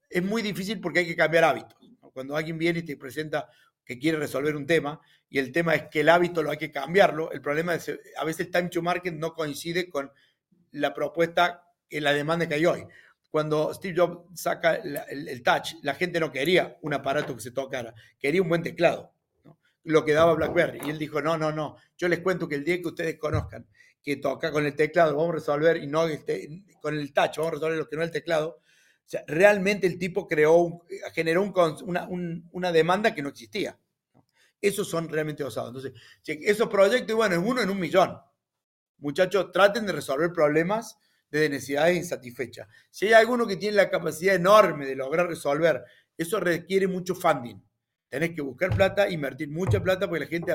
es 0.09 0.23
muy 0.23 0.41
difícil 0.41 0.81
porque 0.81 1.01
hay 1.01 1.07
que 1.09 1.17
cambiar 1.17 1.43
hábitos. 1.43 1.77
Cuando 2.13 2.37
alguien 2.37 2.59
viene 2.59 2.79
y 2.79 2.83
te 2.85 2.97
presenta 2.97 3.51
que 3.85 3.99
quiere 3.99 4.19
resolver 4.19 4.55
un 4.55 4.67
tema 4.67 5.01
y 5.29 5.41
el 5.41 5.51
tema 5.51 5.75
es 5.75 5.89
que 5.89 6.03
el 6.03 6.09
hábito 6.09 6.45
lo 6.45 6.53
hay 6.53 6.59
que 6.59 6.71
cambiarlo, 6.71 7.33
el 7.33 7.41
problema 7.41 7.75
es 7.75 7.87
que 7.87 7.99
a 8.17 8.25
veces 8.25 8.47
el 8.47 8.53
time 8.53 8.69
to 8.69 8.81
market 8.81 9.13
no 9.15 9.35
coincide 9.35 9.91
con 9.91 10.13
la 10.71 10.95
propuesta 10.95 11.65
en 11.91 12.05
la 12.05 12.13
demanda 12.13 12.47
que 12.47 12.55
hay 12.55 12.67
hoy. 12.67 12.87
Cuando 13.33 13.75
Steve 13.75 13.97
Jobs 13.97 14.41
saca 14.41 14.77
el 14.77 15.43
touch, 15.43 15.75
la 15.83 15.95
gente 15.95 16.21
no 16.21 16.31
quería 16.31 16.79
un 16.83 16.95
aparato 16.95 17.35
que 17.35 17.43
se 17.43 17.51
tocara, 17.51 17.95
quería 18.17 18.43
un 18.43 18.49
buen 18.49 18.63
teclado 18.63 19.13
lo 19.83 20.05
que 20.05 20.13
daba 20.13 20.35
BlackBerry. 20.35 20.81
Y 20.85 20.91
él 20.91 20.99
dijo, 20.99 21.21
no, 21.21 21.37
no, 21.37 21.51
no, 21.51 21.77
yo 21.97 22.07
les 22.07 22.21
cuento 22.21 22.47
que 22.47 22.55
el 22.55 22.65
día 22.65 22.81
que 22.81 22.89
ustedes 22.89 23.19
conozcan 23.19 23.67
que 24.03 24.17
toca 24.17 24.51
con 24.51 24.65
el 24.65 24.75
teclado, 24.75 25.17
vamos 25.17 25.31
a 25.31 25.35
resolver, 25.35 25.77
y 25.79 25.87
no 25.87 26.07
con 26.81 26.95
el 26.95 27.13
touch, 27.13 27.37
vamos 27.37 27.53
a 27.53 27.55
resolver 27.55 27.79
lo 27.79 27.89
que 27.89 27.97
no 27.97 28.03
es 28.03 28.09
el 28.09 28.13
teclado. 28.13 28.61
Realmente 29.27 29.87
el 29.87 29.99
tipo 29.99 30.27
creó, 30.27 30.85
generó 31.15 31.43
un, 31.43 32.49
una, 32.53 32.73
demanda 32.73 33.15
que 33.15 33.23
no 33.23 33.31
existía. 33.31 33.79
Esos 34.61 34.89
son 34.89 35.09
realmente 35.09 35.45
osados. 35.45 35.85
Entonces, 35.85 36.03
esos 36.45 36.69
proyectos, 36.69 37.17
bueno, 37.17 37.35
es 37.35 37.43
uno 37.43 37.63
en 37.63 37.71
un 37.71 37.79
millón. 37.79 38.19
Muchachos, 38.99 39.51
traten 39.53 39.87
de 39.87 39.93
resolver 39.93 40.33
problemas 40.33 40.99
de 41.31 41.49
necesidades 41.49 41.97
insatisfechas. 41.97 42.69
Si 42.91 43.07
hay 43.07 43.13
alguno 43.15 43.47
que 43.47 43.57
tiene 43.57 43.77
la 43.77 43.91
capacidad 43.91 44.35
enorme 44.35 44.87
de 44.87 44.97
lograr 44.97 45.27
resolver, 45.27 45.85
eso 46.17 46.41
requiere 46.41 46.87
mucho 46.87 47.15
funding. 47.15 47.63
Tenés 48.09 48.31
que 48.31 48.41
buscar 48.41 48.75
plata, 48.75 49.11
invertir 49.11 49.51
mucha 49.51 49.83
plata 49.83 50.09
porque 50.09 50.25
la 50.25 50.31
gente 50.31 50.55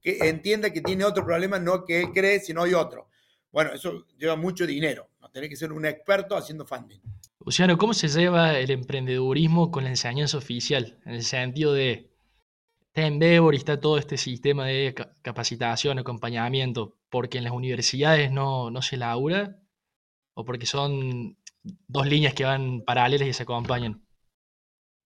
que 0.00 0.18
entienda 0.28 0.70
que 0.70 0.80
tiene 0.80 1.04
otro 1.04 1.24
problema, 1.24 1.58
no 1.58 1.84
que 1.84 2.00
él 2.00 2.12
cree, 2.14 2.38
sino 2.38 2.62
hay 2.62 2.74
otro. 2.74 3.08
Bueno, 3.50 3.72
eso 3.72 4.06
lleva 4.16 4.36
mucho 4.36 4.66
dinero. 4.66 5.08
¿no? 5.20 5.28
Tenés 5.30 5.50
que 5.50 5.56
ser 5.56 5.72
un 5.72 5.86
experto 5.86 6.36
haciendo 6.36 6.64
funding. 6.64 7.00
Luciano, 7.44 7.76
¿cómo 7.76 7.94
se 7.94 8.08
lleva 8.08 8.58
el 8.58 8.70
emprendedurismo 8.70 9.70
con 9.70 9.84
la 9.84 9.90
enseñanza 9.90 10.38
oficial? 10.38 10.98
En 11.04 11.14
el 11.14 11.24
sentido 11.24 11.72
de, 11.74 12.10
está 12.86 13.06
Endeavor 13.06 13.54
y 13.54 13.58
está 13.58 13.80
todo 13.80 13.98
este 13.98 14.16
sistema 14.16 14.66
de 14.66 14.94
capacitación, 15.22 15.98
acompañamiento, 15.98 16.96
porque 17.10 17.38
en 17.38 17.44
las 17.44 17.52
universidades 17.52 18.30
no, 18.30 18.70
no 18.70 18.82
se 18.82 18.96
labura 18.96 19.58
o 20.34 20.44
porque 20.44 20.66
son 20.66 21.36
dos 21.62 22.06
líneas 22.06 22.34
que 22.34 22.44
van 22.44 22.82
paralelas 22.82 23.28
y 23.28 23.32
se 23.32 23.42
acompañan. 23.42 24.04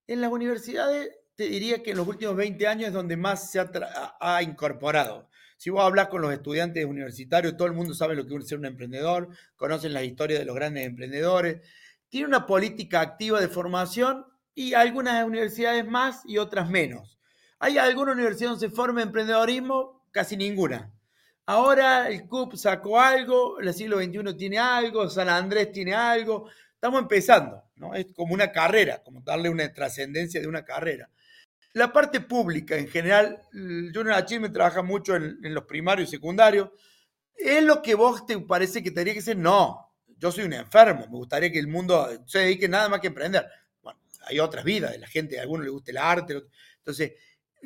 En 0.06 0.20
las 0.20 0.30
universidades 0.30 1.10
te 1.38 1.48
diría 1.48 1.84
que 1.84 1.92
en 1.92 1.98
los 1.98 2.08
últimos 2.08 2.34
20 2.34 2.66
años 2.66 2.88
es 2.88 2.92
donde 2.92 3.16
más 3.16 3.52
se 3.52 3.60
ha, 3.60 4.42
incorporado. 4.42 5.30
Si 5.56 5.70
vos 5.70 5.84
hablas 5.84 6.08
con 6.08 6.20
los 6.20 6.32
estudiantes 6.32 6.84
universitarios, 6.84 7.56
todo 7.56 7.68
el 7.68 7.74
mundo 7.74 7.94
sabe 7.94 8.16
lo 8.16 8.26
que 8.26 8.34
es 8.34 8.48
ser 8.48 8.58
un 8.58 8.66
emprendedor, 8.66 9.28
conocen 9.54 9.92
las 9.92 10.02
historias 10.02 10.40
de 10.40 10.44
los 10.44 10.56
grandes 10.56 10.84
emprendedores. 10.84 11.60
Tiene 12.08 12.26
una 12.26 12.44
política 12.44 13.00
activa 13.00 13.40
de 13.40 13.46
formación 13.46 14.26
y 14.52 14.74
algunas 14.74 15.24
universidades 15.24 15.86
más 15.86 16.22
y 16.26 16.38
otras 16.38 16.68
menos. 16.68 17.20
¿Hay 17.60 17.78
alguna 17.78 18.14
universidad 18.14 18.50
donde 18.50 18.68
se 18.68 18.74
forma 18.74 19.00
emprendedorismo? 19.00 20.08
Casi 20.10 20.36
ninguna. 20.36 20.92
Ahora 21.46 22.08
el 22.08 22.26
CUP 22.26 22.56
sacó 22.56 22.98
algo, 22.98 23.60
el 23.60 23.72
siglo 23.74 23.98
XXI 23.98 24.36
tiene 24.36 24.58
algo, 24.58 25.08
San 25.08 25.28
Andrés 25.28 25.70
tiene 25.70 25.94
algo. 25.94 26.50
Estamos 26.74 27.00
empezando, 27.00 27.62
¿no? 27.76 27.94
Es 27.94 28.06
como 28.12 28.34
una 28.34 28.50
carrera, 28.50 29.04
como 29.04 29.20
darle 29.20 29.48
una 29.48 29.72
trascendencia 29.72 30.40
de 30.40 30.48
una 30.48 30.64
carrera. 30.64 31.08
La 31.78 31.92
parte 31.92 32.20
pública 32.20 32.76
en 32.76 32.88
general, 32.88 33.40
Junior 33.52 34.40
me 34.40 34.48
trabaja 34.48 34.82
mucho 34.82 35.14
en, 35.14 35.54
los 35.54 35.62
primarios 35.62 36.08
y 36.08 36.10
secundarios. 36.10 36.70
¿Es 37.36 37.62
lo 37.62 37.80
que 37.80 37.94
vos 37.94 38.26
te 38.26 38.36
parece 38.40 38.82
que 38.82 38.90
tendría 38.90 39.14
que 39.14 39.22
ser? 39.22 39.36
No, 39.36 39.94
yo 40.16 40.32
soy 40.32 40.42
un 40.42 40.54
enfermo, 40.54 41.06
me 41.08 41.16
gustaría 41.16 41.52
que 41.52 41.60
el 41.60 41.68
mundo 41.68 42.24
se 42.26 42.40
dedique 42.40 42.68
nada 42.68 42.88
más 42.88 42.98
que 42.98 43.06
emprender. 43.06 43.46
Bueno, 43.80 44.00
hay 44.26 44.40
otras 44.40 44.64
vidas 44.64 44.90
de 44.90 44.98
la 44.98 45.06
gente, 45.06 45.38
a 45.38 45.42
algunos 45.42 45.66
les 45.66 45.72
gusta 45.72 45.92
el 45.92 45.98
arte, 45.98 46.42
entonces 46.78 47.12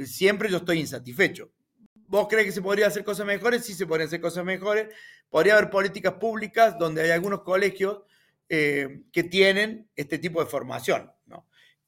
siempre 0.05 0.51
yo 0.51 0.59
estoy 0.59 0.81
insatisfecho. 0.81 1.51
¿Vos 1.95 2.27
crees 2.29 2.45
que 2.45 2.53
se 2.53 2.61
podría 2.61 2.89
hacer 2.89 3.05
cosas 3.05 3.25
mejores? 3.25 3.65
Sí, 3.65 3.73
se 3.73 3.87
podrían 3.87 4.09
hacer 4.09 4.21
cosas 4.21 4.45
mejores. 4.45 4.89
Podría 5.31 5.55
haber 5.55 5.71
políticas 5.71 6.13
públicas 6.21 6.79
donde 6.79 7.01
hay 7.01 7.13
algunos 7.13 7.41
colegios 7.45 8.03
eh, 8.51 9.05
que 9.11 9.25
tienen 9.25 9.89
este 9.97 10.19
tipo 10.19 10.45
de 10.45 10.51
formación. 10.51 11.11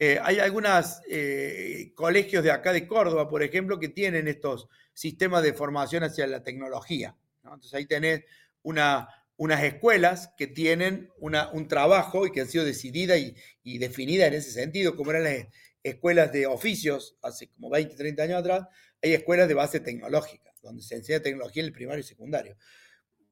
Eh, 0.07 0.19
hay 0.23 0.39
algunos 0.39 1.01
eh, 1.09 1.93
colegios 1.95 2.45
de 2.45 2.51
acá 2.51 2.75
de 2.75 2.87
Córdoba, 2.87 3.27
por 3.27 3.43
ejemplo, 3.43 3.79
que 3.79 3.89
tienen 3.89 4.29
estos 4.29 4.69
sistemas 4.93 5.43
de 5.43 5.55
formación 5.55 6.03
hacia 6.03 6.27
la 6.27 6.43
tecnología. 6.43 7.17
Entonces 7.43 7.73
ahí 7.73 7.87
tenés 7.87 8.23
una, 8.61 9.09
unas 9.39 9.65
escuelas 9.65 10.31
que 10.37 10.47
tienen 10.47 11.11
un 11.17 11.69
trabajo 11.69 12.27
y 12.27 12.33
que 12.33 12.43
han 12.43 12.49
sido 12.49 12.67
decididas 12.67 13.19
y, 13.19 13.35
y 13.63 13.79
definidas 13.79 14.29
en 14.29 14.35
ese 14.35 14.51
sentido, 14.51 14.95
como 14.95 15.11
eran 15.11 15.25
las 15.25 15.47
escuelas 15.83 16.31
de 16.33 16.47
oficios 16.49 17.17
hace 17.23 17.49
como 17.49 17.71
20, 17.71 17.95
30 17.95 18.25
años 18.25 18.41
atrás. 18.41 18.67
hay 19.03 19.15
escuelas 19.15 19.49
de 19.49 19.55
base 19.55 19.81
tecnológica, 19.81 20.53
donde 20.61 20.83
se 20.83 20.97
enseña 20.97 21.21
tecnología 21.21 21.63
en 21.63 21.69
el 21.69 21.73
primario 21.73 22.01
y 22.01 22.07
secundario. 22.07 22.59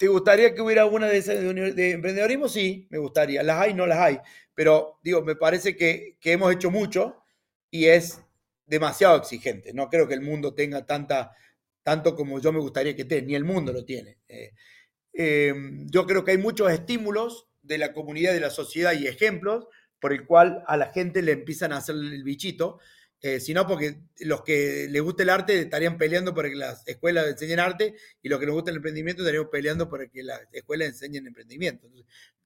¿Te 0.02 0.08
gustaría 0.08 0.52
que 0.52 0.60
hubiera 0.60 0.84
una 0.84 1.06
de 1.06 1.18
esas 1.18 1.36
de, 1.36 1.90
emprendedorismo? 1.92 2.48
Sí, 2.48 2.88
me 2.90 2.98
gustaría. 2.98 3.40
Las 3.44 3.60
hay, 3.60 3.72
no 3.72 3.86
las 3.86 4.00
hay. 4.00 4.18
Pero 4.52 4.98
digo, 5.04 5.22
me 5.22 5.36
parece 5.36 5.76
que, 5.76 6.16
que 6.18 6.32
hemos 6.32 6.52
hecho 6.52 6.72
mucho 6.72 7.22
y 7.70 7.84
es 7.84 8.20
demasiado 8.66 9.16
exigente. 9.16 9.72
No 9.72 9.88
creo 9.88 10.08
que 10.08 10.14
el 10.14 10.20
mundo 10.20 10.54
tenga 10.54 10.84
tanta, 10.86 11.36
tanto 11.84 12.16
como 12.16 12.40
yo 12.40 12.52
me 12.52 12.58
gustaría 12.58 12.96
que 12.96 13.04
tenga, 13.04 13.28
ni 13.28 13.36
el 13.36 13.44
mundo 13.44 13.72
lo 13.72 13.84
tiene. 13.84 14.18
Eh, 14.26 14.50
em, 15.12 15.86
yo 15.88 16.04
creo 16.04 16.24
que 16.24 16.32
hay 16.32 16.38
muchos 16.38 16.72
estímulos 16.72 17.46
de 17.62 17.78
la 17.78 17.92
comunidad, 17.92 18.32
de 18.32 18.40
la 18.40 18.50
sociedad 18.50 18.94
y 18.94 19.06
ejemplos 19.06 19.68
por 20.00 20.12
el 20.12 20.26
cual 20.26 20.64
a 20.66 20.76
la 20.76 20.86
gente 20.86 21.22
le 21.22 21.30
empiezan 21.30 21.72
a 21.72 21.76
hacer 21.76 21.94
el 21.94 22.24
bichito, 22.24 22.80
eh, 23.24 23.38
sino 23.38 23.68
porque 23.68 24.00
los 24.18 24.42
que 24.42 24.88
les 24.90 25.00
gusta 25.00 25.22
el 25.22 25.30
arte 25.30 25.60
estarían 25.60 25.96
peleando 25.96 26.34
para 26.34 26.48
que 26.48 26.56
las 26.56 26.86
escuelas 26.88 27.28
enseñen 27.28 27.60
arte 27.60 27.94
y 28.20 28.28
los 28.28 28.40
que 28.40 28.46
les 28.46 28.54
gusta 28.54 28.72
el 28.72 28.78
emprendimiento 28.78 29.22
estarían 29.22 29.48
peleando 29.48 29.88
para 29.88 30.08
que 30.08 30.24
las 30.24 30.40
escuelas 30.50 30.88
enseñen 30.88 31.28
emprendimiento. 31.28 31.88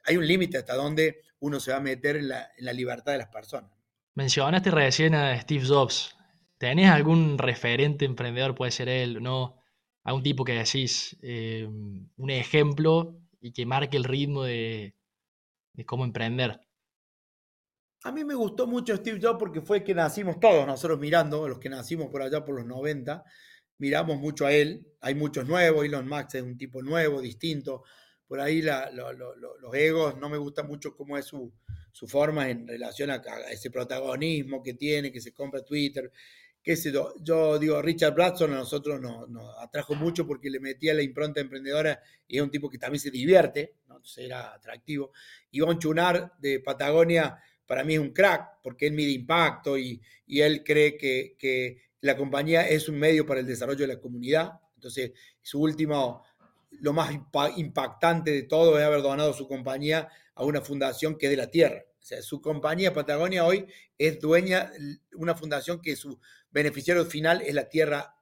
hay 0.04 0.18
un 0.18 0.26
límite 0.26 0.58
hasta 0.58 0.74
donde 0.74 1.22
uno 1.40 1.60
se 1.60 1.70
va 1.70 1.78
a 1.78 1.80
meter 1.80 2.16
en 2.16 2.28
la, 2.28 2.72
libertad 2.74 3.12
de 3.12 3.18
las 3.18 3.28
personas. 3.28 3.70
Mencionaste 4.14 4.70
recién 4.70 5.14
a 5.14 5.40
Steve 5.40 5.64
Jobs. 5.66 6.14
¿Tenés 6.58 6.90
algún 6.90 7.38
referente 7.38 8.04
emprendedor? 8.04 8.54
Puede 8.54 8.70
ser 8.70 8.90
él, 8.90 9.22
¿no? 9.22 9.56
un 10.04 10.22
tipo 10.22 10.44
que 10.44 10.52
decís 10.52 11.16
eh, 11.22 11.66
un 11.66 12.30
ejemplo 12.30 13.18
y 13.40 13.52
que 13.52 13.64
marque 13.64 13.96
el 13.96 14.04
ritmo 14.04 14.44
de 14.44 14.94
cómo 15.86 16.04
emprender. 16.04 16.65
A 18.02 18.12
mí 18.12 18.24
me 18.24 18.34
gustó 18.34 18.66
mucho 18.66 18.96
Steve 18.96 19.18
Jobs 19.20 19.38
porque 19.38 19.60
fue 19.60 19.82
que 19.82 19.94
nacimos 19.94 20.38
todos 20.38 20.66
nosotros 20.66 20.98
mirando, 20.98 21.48
los 21.48 21.58
que 21.58 21.68
nacimos 21.68 22.08
por 22.08 22.22
allá 22.22 22.44
por 22.44 22.54
los 22.56 22.66
90, 22.66 23.24
miramos 23.78 24.18
mucho 24.18 24.46
a 24.46 24.52
él. 24.52 24.86
Hay 25.00 25.14
muchos 25.14 25.46
nuevos, 25.46 25.84
Elon 25.84 26.08
Musk 26.08 26.34
es 26.34 26.42
un 26.42 26.56
tipo 26.56 26.82
nuevo, 26.82 27.20
distinto. 27.20 27.84
Por 28.26 28.40
ahí 28.40 28.62
los 28.62 29.74
egos, 29.74 30.18
no 30.18 30.28
me 30.28 30.36
gusta 30.36 30.62
mucho 30.62 30.96
cómo 30.96 31.16
es 31.16 31.26
su, 31.26 31.52
forma 32.08 32.50
en 32.50 32.66
relación 32.66 33.10
a, 33.10 33.22
ese 33.50 33.70
protagonismo 33.70 34.62
que 34.62 34.74
tiene, 34.74 35.12
que 35.12 35.20
se 35.20 35.32
compra 35.32 35.64
Twitter. 35.64 36.10
Qué 36.62 36.74
sé 36.76 36.90
yo, 36.90 37.14
yo 37.20 37.58
digo, 37.60 37.80
Richard 37.80 38.14
Branson 38.14 38.52
a 38.52 38.56
nosotros 38.56 39.00
nos, 39.00 39.28
atrajo 39.60 39.94
mucho 39.94 40.26
porque 40.26 40.50
le 40.50 40.58
metía 40.58 40.92
la 40.94 41.02
impronta 41.02 41.40
emprendedora 41.40 42.00
y 42.26 42.36
es 42.38 42.42
un 42.42 42.50
tipo 42.50 42.68
que 42.68 42.78
también 42.78 43.00
se 43.00 43.12
divierte, 43.12 43.76
¿no? 43.86 43.96
entonces 43.96 44.24
era 44.24 44.52
atractivo. 44.52 45.12
Iván 45.52 45.78
Chunar 45.78 46.32
de 46.38 46.58
Patagonia 46.58 47.40
para 47.66 47.84
mí 47.84 47.94
es 47.94 48.00
un 48.00 48.10
crack 48.10 48.60
porque 48.62 48.86
él 48.86 48.94
mide 48.94 49.10
impacto 49.10 49.76
y, 49.78 50.00
él 50.26 50.62
cree 50.64 50.96
que, 50.96 51.84
la 52.00 52.16
compañía 52.16 52.68
es 52.68 52.88
un 52.88 52.98
medio 52.98 53.26
para 53.26 53.40
el 53.40 53.46
desarrollo 53.46 53.80
de 53.80 53.94
la 53.94 54.00
comunidad. 54.00 54.60
Entonces, 54.76 55.12
su 55.42 55.60
último, 55.60 56.22
lo 56.70 56.92
más 56.92 57.10
impactante 57.56 58.30
de 58.30 58.42
todo 58.44 58.78
es 58.78 58.84
haber 58.84 59.02
donado 59.02 59.32
su 59.32 59.48
compañía 59.48 60.08
a 60.34 60.44
una 60.44 60.60
fundación 60.60 61.18
que 61.18 61.26
es 61.26 61.30
de 61.30 61.36
la 61.36 61.50
tierra. 61.50 61.82
O 62.00 62.04
sea, 62.04 62.22
su 62.22 62.40
compañía 62.40 62.92
Patagonia 62.92 63.44
hoy 63.44 63.66
es 63.98 64.20
dueña 64.20 64.70
de 64.70 64.98
una 65.16 65.34
fundación 65.34 65.80
que 65.80 65.96
su 65.96 66.20
beneficiario 66.50 67.04
final 67.06 67.42
es 67.42 67.54
la 67.54 67.68
tierra, 67.68 68.14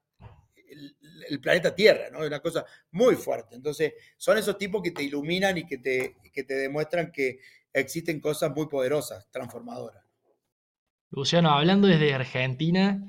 el, 1.29 1.41
planeta 1.41 1.75
Tierra, 1.75 2.09
¿no? 2.11 2.21
Es 2.23 2.29
una 2.29 2.41
cosa 2.41 2.65
muy 2.93 3.17
fuerte. 3.17 3.55
Entonces, 3.57 3.93
son 4.17 4.39
esos 4.39 4.57
tipos 4.57 4.83
que 4.83 4.93
te 4.93 5.03
iluminan 5.03 5.59
y 5.59 5.67
que 5.67 5.79
te, 5.79 6.17
que 6.33 6.45
te 6.45 6.55
demuestran 6.55 7.13
que 7.13 7.41
existen 7.75 8.21
cosas 8.21 8.53
muy 8.55 8.69
poderosas, 8.69 9.29
transformadoras. 9.31 10.03
Luciano, 11.11 11.51
hablando 11.51 11.87
desde 11.87 12.15
Argentina, 12.15 13.01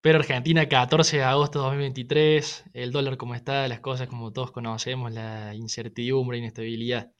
pero 0.00 0.18
Argentina 0.18 0.68
14 0.68 1.18
de 1.18 1.22
agosto 1.22 1.60
de 1.60 1.64
2023, 1.64 2.64
el 2.74 2.92
dólar 2.92 3.16
como 3.16 3.34
está, 3.34 3.68
las 3.68 3.80
cosas 3.80 4.08
como 4.08 4.32
todos 4.32 4.50
conocemos, 4.50 5.12
la 5.12 5.54
incertidumbre, 5.54 6.38
inestabilidad. 6.38 7.12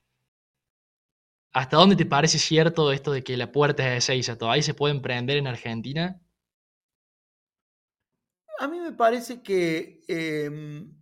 ¿Hasta 1.54 1.76
dónde 1.76 1.96
te 1.96 2.04
parece 2.04 2.38
cierto 2.38 2.90
esto 2.92 3.12
de 3.12 3.22
que 3.22 3.36
la 3.36 3.52
puerta 3.52 3.86
es 3.86 3.94
de 3.94 4.00
Seiza? 4.00 4.36
¿Todavía 4.36 4.62
se 4.62 4.74
puede 4.74 4.94
emprender 4.94 5.36
en 5.36 5.46
Argentina? 5.46 6.20
A 8.58 8.68
mí 8.68 8.80
me 8.80 8.92
parece 8.92 9.40
que 9.42 10.02
em, 10.08 10.94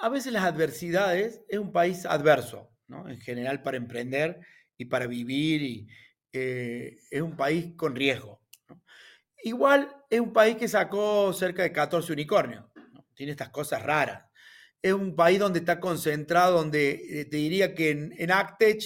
a 0.00 0.08
veces 0.08 0.32
las 0.32 0.44
adversidades 0.44 1.42
es 1.48 1.58
un 1.58 1.72
país 1.72 2.06
adverso, 2.06 2.70
¿no? 2.86 3.08
En 3.08 3.20
general 3.20 3.62
para 3.62 3.76
emprender 3.76 4.40
y 4.78 4.86
para 4.86 5.06
vivir 5.06 5.62
y 5.62 5.88
eh, 6.32 6.96
es 7.10 7.20
un 7.20 7.36
país 7.36 7.74
con 7.76 7.94
riesgo. 7.94 8.40
Igual 9.42 9.94
es 10.08 10.20
un 10.20 10.32
país 10.32 10.56
que 10.56 10.68
sacó 10.68 11.32
cerca 11.32 11.62
de 11.62 11.72
14 11.72 12.12
unicornios, 12.12 12.64
tiene 13.14 13.32
estas 13.32 13.50
cosas 13.50 13.82
raras. 13.82 14.24
Es 14.80 14.92
un 14.92 15.16
país 15.16 15.38
donde 15.38 15.58
está 15.58 15.80
concentrado, 15.80 16.56
donde 16.56 16.90
eh, 17.20 17.24
te 17.24 17.36
diría 17.36 17.74
que 17.74 17.90
en, 17.90 18.30
Actech 18.30 18.84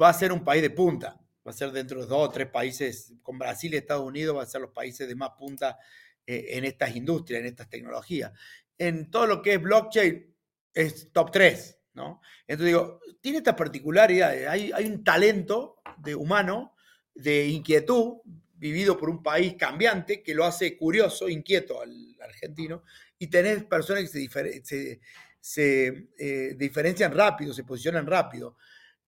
va 0.00 0.08
a 0.08 0.14
ser 0.14 0.32
un 0.32 0.44
país 0.44 0.62
de 0.62 0.70
punta, 0.70 1.20
va 1.46 1.50
a 1.50 1.54
ser 1.54 1.72
dentro 1.72 2.00
de 2.00 2.06
dos 2.06 2.28
o 2.28 2.30
tres 2.30 2.48
países, 2.48 3.12
con 3.22 3.38
Brasil 3.38 3.74
y 3.74 3.76
Estados 3.76 4.06
Unidos, 4.06 4.36
va 4.36 4.42
a 4.44 4.46
ser 4.46 4.60
los 4.60 4.70
países 4.70 5.08
de 5.08 5.16
más 5.16 5.30
punta 5.36 5.76
eh, 6.24 6.46
en 6.50 6.64
estas 6.64 6.94
industrias, 6.94 7.40
en 7.40 7.46
estas 7.46 7.68
tecnologías. 7.68 8.32
En 8.78 9.10
todo 9.10 9.26
lo 9.26 9.42
que 9.42 9.54
es 9.54 9.62
blockchain, 9.62 10.34
es 10.72 11.12
top 11.12 11.30
3, 11.30 11.78
¿no? 11.94 12.20
Entonces 12.46 12.66
digo, 12.66 13.00
tiene 13.20 13.38
estas 13.38 13.54
particularidades. 13.54 14.48
Hay, 14.48 14.70
hay 14.72 14.86
un 14.86 15.02
talento 15.02 15.76
de 15.98 16.14
humano, 16.14 16.74
de 17.14 17.46
inquietud, 17.46 18.18
vivido 18.54 18.96
por 18.96 19.10
un 19.10 19.22
país 19.22 19.54
cambiante, 19.54 20.22
que 20.22 20.34
lo 20.34 20.44
hace 20.44 20.76
curioso, 20.76 21.28
inquieto 21.28 21.80
al 21.80 22.16
argentino, 22.20 22.82
y 23.18 23.28
tenés 23.28 23.64
personas 23.64 24.10
que 24.10 25.00
se, 25.40 26.08
eh, 26.18 26.54
diferencian 26.56 27.12
rápido, 27.12 27.52
se 27.52 27.64
posicionan 27.64 28.06
rápido. 28.06 28.56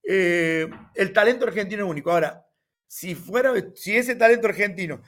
Eh, 0.03 0.69
el 0.95 1.13
talento 1.13 1.47
argentino 1.47 1.85
es 1.85 1.91
único. 1.91 2.13
Ahora, 2.13 2.47
si 2.87 3.15
fuera, 3.15 3.53
si 3.75 3.97
ese 3.97 4.15
talento 4.15 4.47
argentino 4.47 5.03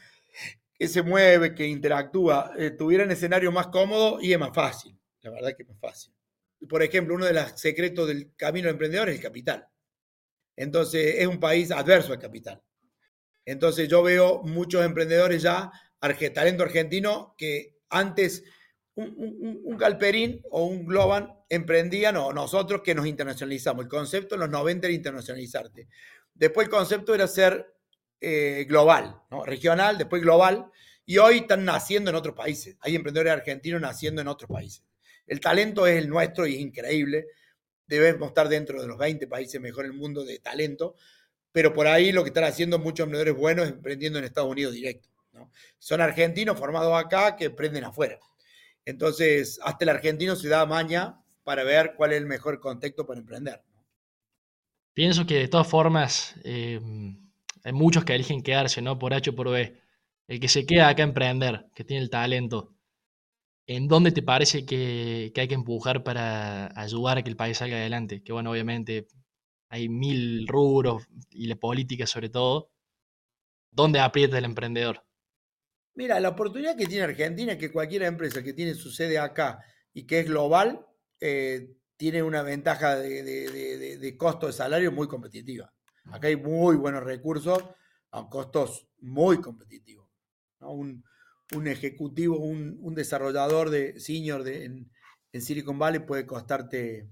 que 0.74 0.88
se 0.88 1.02
mueve, 1.02 1.54
que 1.54 1.66
interactúa, 1.66 2.52
eh, 2.56 2.70
tuviera 2.70 3.04
un 3.04 3.10
escenario 3.10 3.52
más 3.52 3.68
cómodo, 3.68 4.20
y 4.20 4.32
es 4.32 4.38
más 4.38 4.54
fácil. 4.54 4.98
La 5.20 5.30
verdad 5.30 5.54
que 5.56 5.62
es 5.62 5.68
más 5.68 5.78
fácil 5.80 6.17
por 6.68 6.82
ejemplo, 6.82 7.14
uno 7.14 7.26
de 7.26 7.34
los 7.34 7.52
secretos 7.60 8.08
del 8.08 8.34
camino 8.36 8.68
emprendedor 8.68 9.08
es 9.08 9.16
el 9.16 9.22
capital. 9.22 9.68
Entonces, 10.56 11.16
es 11.18 11.26
un 11.26 11.38
país 11.38 11.70
adverso 11.70 12.12
al 12.12 12.18
capital. 12.18 12.62
Entonces, 13.44 13.88
yo 13.88 14.02
veo 14.02 14.42
muchos 14.42 14.84
emprendedores 14.84 15.42
ya, 15.42 15.70
talento 16.34 16.64
argentino, 16.64 17.34
que 17.38 17.78
antes 17.88 18.44
un, 18.94 19.76
Galperín 19.78 20.42
o 20.50 20.64
un 20.64 20.84
Globan 20.84 21.32
emprendían, 21.48 22.16
o 22.16 22.32
nosotros 22.32 22.82
que 22.82 22.94
nos 22.94 23.06
internacionalizamos. 23.06 23.84
El 23.84 23.88
concepto 23.88 24.34
en 24.34 24.42
los 24.42 24.50
90 24.50 24.86
era 24.88 24.94
internacionalizarte. 24.94 25.88
Después 26.34 26.66
el 26.66 26.70
concepto 26.70 27.14
era 27.14 27.26
ser 27.28 27.74
eh, 28.20 28.66
global, 28.68 29.22
regional, 29.44 29.96
después 29.96 30.20
global, 30.20 30.70
y 31.06 31.18
hoy 31.18 31.38
están 31.38 31.64
naciendo 31.64 32.10
en 32.10 32.16
otros 32.16 32.34
países. 32.34 32.76
Hay 32.80 32.96
emprendedores 32.96 33.32
argentinos 33.32 33.80
naciendo 33.80 34.20
en 34.20 34.28
otros 34.28 34.50
países. 34.50 34.87
El 35.28 35.40
talento 35.40 35.86
es 35.86 35.98
el 35.98 36.08
nuestro 36.08 36.46
y 36.46 36.54
es 36.54 36.60
increíble. 36.60 37.26
Debemos 37.86 38.28
estar 38.28 38.48
dentro 38.48 38.80
de 38.80 38.88
los 38.88 38.98
20 38.98 39.26
países 39.26 39.60
mejor 39.60 39.84
en 39.84 39.92
el 39.92 39.96
mundo 39.96 40.24
de 40.24 40.38
talento, 40.38 40.94
pero 41.52 41.72
por 41.72 41.86
ahí 41.86 42.12
lo 42.12 42.22
que 42.24 42.28
están 42.28 42.44
haciendo 42.44 42.78
muchos 42.78 43.04
emprendedores 43.04 43.40
buenos 43.40 43.66
es 43.66 43.72
emprendiendo 43.72 44.18
en 44.18 44.24
Estados 44.24 44.50
Unidos 44.50 44.74
directo. 44.74 45.08
Son 45.78 46.00
argentinos 46.00 46.58
formados 46.58 46.92
acá 46.98 47.36
que 47.36 47.46
emprenden 47.46 47.84
afuera. 47.84 48.18
Entonces, 48.84 49.60
hasta 49.62 49.84
el 49.84 49.90
argentino 49.90 50.34
se 50.34 50.48
da 50.48 50.66
maña 50.66 51.20
para 51.44 51.62
ver 51.62 51.94
cuál 51.96 52.12
es 52.12 52.18
el 52.18 52.26
mejor 52.26 52.58
contexto 52.60 53.06
para 53.06 53.20
emprender. 53.20 53.62
Pienso 54.94 55.26
que 55.26 55.36
de 55.36 55.48
todas 55.48 55.68
formas 55.68 56.34
eh, 56.42 56.80
hay 57.64 57.72
muchos 57.72 58.04
que 58.04 58.14
eligen 58.14 58.42
quedarse, 58.42 58.82
¿no? 58.82 58.98
Por 58.98 59.14
H 59.14 59.30
o 59.30 59.34
por 59.34 59.50
B. 59.50 59.78
El 60.26 60.40
que 60.40 60.48
se 60.48 60.66
queda 60.66 60.88
acá 60.88 61.02
a 61.02 61.06
emprender, 61.06 61.66
que 61.74 61.84
tiene 61.84 62.02
el 62.02 62.10
talento, 62.10 62.74
¿En 63.70 63.86
dónde 63.86 64.12
te 64.12 64.22
parece 64.22 64.64
que, 64.64 65.30
hay 65.36 65.46
que 65.46 65.54
empujar 65.54 66.02
para 66.02 66.72
ayudar 66.74 67.18
a 67.18 67.22
que 67.22 67.28
el 67.28 67.36
país 67.36 67.58
salga 67.58 67.76
adelante? 67.76 68.22
Que 68.22 68.32
bueno, 68.32 68.50
obviamente 68.50 69.06
hay 69.68 69.90
mil 69.90 70.48
rubros 70.48 71.06
y 71.28 71.48
la 71.48 71.56
política 71.56 72.06
sobre 72.06 72.30
todo. 72.30 72.70
¿Dónde 73.70 74.00
aprieta 74.00 74.38
el 74.38 74.46
emprendedor? 74.46 75.04
Mira, 75.94 76.18
la 76.18 76.30
oportunidad 76.30 76.78
que 76.78 76.86
tiene 76.86 77.04
Argentina 77.04 77.52
es 77.52 77.58
que 77.58 77.70
cualquier 77.70 78.04
empresa 78.04 78.42
que 78.42 78.54
tiene 78.54 78.72
su 78.72 78.90
sede 78.90 79.18
acá 79.18 79.62
y 79.92 80.06
que 80.06 80.20
es 80.20 80.26
global, 80.26 80.86
eh, 81.20 81.76
tiene 81.98 82.22
una 82.22 82.42
ventaja 82.42 82.96
de, 82.96 84.16
costo 84.16 84.46
de 84.46 84.54
salario 84.54 84.92
muy 84.92 85.08
competitiva. 85.08 85.70
Acá 86.06 86.28
hay 86.28 86.36
muy 86.36 86.76
buenos 86.76 87.04
recursos 87.04 87.62
a 88.12 88.28
costos 88.30 88.88
muy 89.00 89.42
competitivos. 89.42 90.08
Un, 90.60 91.04
un 91.54 91.66
ejecutivo, 91.66 92.38
un, 92.38 92.94
desarrollador 92.94 93.70
de 93.70 93.98
senior 94.00 94.44
de, 94.44 94.64
en, 94.64 94.90
Silicon 95.40 95.78
Valley 95.78 96.00
puede 96.00 96.26
costarte, 96.26 97.08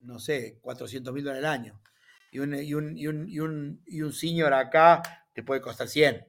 no 0.00 0.18
sé, 0.18 0.58
400 0.60 1.12
mil 1.12 1.24
dólares 1.24 1.44
al 1.44 1.52
año. 1.52 1.82
Y 2.30 2.38
un, 2.38 2.54
y, 2.54 2.74
un, 2.74 2.98
y, 2.98 3.06
un, 3.06 3.82
y 3.86 4.02
un 4.02 4.12
senior 4.12 4.52
acá 4.54 5.02
te 5.32 5.42
puede 5.42 5.60
costar 5.60 5.88
100. 5.88 6.26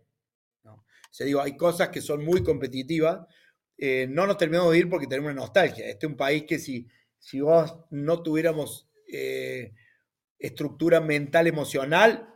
¿no? 0.64 0.74
O 0.74 0.86
sea, 1.10 1.26
digo, 1.26 1.42
hay 1.42 1.56
cosas 1.56 1.90
que 1.90 2.02
son 2.02 2.24
muy 2.24 2.44
competitivas. 2.44 3.26
eh, 3.78 4.08
no 4.10 4.26
nos 4.26 4.38
terminamos 4.38 4.72
de 4.72 4.80
ir 4.80 4.90
porque 4.90 5.08
tenemos 5.08 5.32
una 5.32 5.42
nostalgia. 5.42 5.88
Este 5.88 6.06
es 6.06 6.12
un 6.12 6.18
país 6.18 6.44
que 6.48 6.60
si, 6.60 6.88
si 7.20 7.40
vos 7.42 7.78
no 7.92 8.24
tuviéramos 8.24 8.90
eh, 9.12 9.74
estructura 10.40 11.00
mental, 11.02 11.48
emocional, 11.48 12.34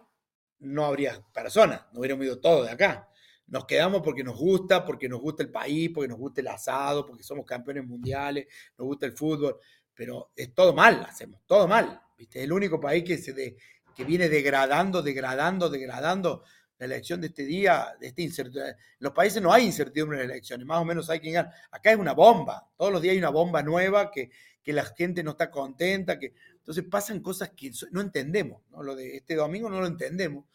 no 0.60 0.86
habría 0.86 1.22
personas, 1.34 1.86
no 1.92 2.00
hubiéramos 2.00 2.26
ido 2.26 2.40
todos 2.40 2.68
de 2.68 2.72
acá. 2.72 3.10
Nos 3.52 3.66
quedamos 3.66 4.02
porque 4.02 4.24
nos 4.24 4.38
gusta, 4.38 4.86
porque 4.86 5.10
nos 5.10 5.20
gusta 5.20 5.44
el 5.44 5.52
país, 5.52 5.92
porque 5.94 6.08
nos 6.08 6.18
gusta 6.18 6.40
el 6.40 6.48
asado, 6.48 7.06
porque 7.06 7.22
somos 7.22 7.46
campeones 7.46 7.86
mundiales, 7.86 8.48
nos 8.78 8.88
gusta 8.88 9.06
el 9.06 9.12
fútbol, 9.12 9.58
pero 9.94 10.32
es 10.34 10.54
todo 10.54 10.74
mal, 10.74 11.06
hacemos 11.08 11.42
todo 11.46 11.68
mal. 11.68 12.02
¿viste? 12.18 12.40
Es 12.40 12.46
el 12.46 12.54
único 12.54 12.80
país 12.80 13.04
que, 13.04 13.18
se 13.18 13.58
que 13.94 14.06
viene 14.06 14.30
degradando, 14.30 15.02
degradando, 15.02 15.70
degradando 15.70 16.44
la 16.78 16.86
elección 16.86 17.20
de 17.20 17.28
este 17.28 17.44
día, 17.44 17.94
de 18.00 18.08
este 18.08 18.22
incertidumbre. 18.22 18.72
En 18.72 18.78
los 19.00 19.12
países 19.12 19.42
no 19.42 19.52
hay 19.52 19.66
incertidumbre 19.66 20.18
en 20.18 20.28
las 20.28 20.32
elecciones, 20.32 20.66
más 20.66 20.80
o 20.80 20.86
menos 20.86 21.10
hay 21.10 21.20
quien 21.20 21.34
gana. 21.34 21.54
Acá 21.72 21.92
es 21.92 21.98
una 21.98 22.14
bomba, 22.14 22.70
todos 22.78 22.94
los 22.94 23.02
días 23.02 23.12
hay 23.12 23.20
una 23.20 23.32
bomba 23.32 23.62
nueva 23.62 24.10
que, 24.12 24.32
que 24.64 24.72
la 24.72 24.86
gente 24.86 25.24
no 25.24 25.32
está 25.32 25.52
contenta, 25.52 26.18
que 26.18 26.34
entonces 26.56 26.86
pasan 26.90 27.20
cosas 27.20 27.50
que 27.50 27.70
no 27.92 28.00
entendemos, 28.00 28.62
¿no? 28.70 28.82
Lo 28.82 28.96
de 28.96 29.18
este 29.18 29.36
domingo 29.36 29.70
no 29.70 29.82
lo 29.82 29.88
entendemos, 29.88 30.46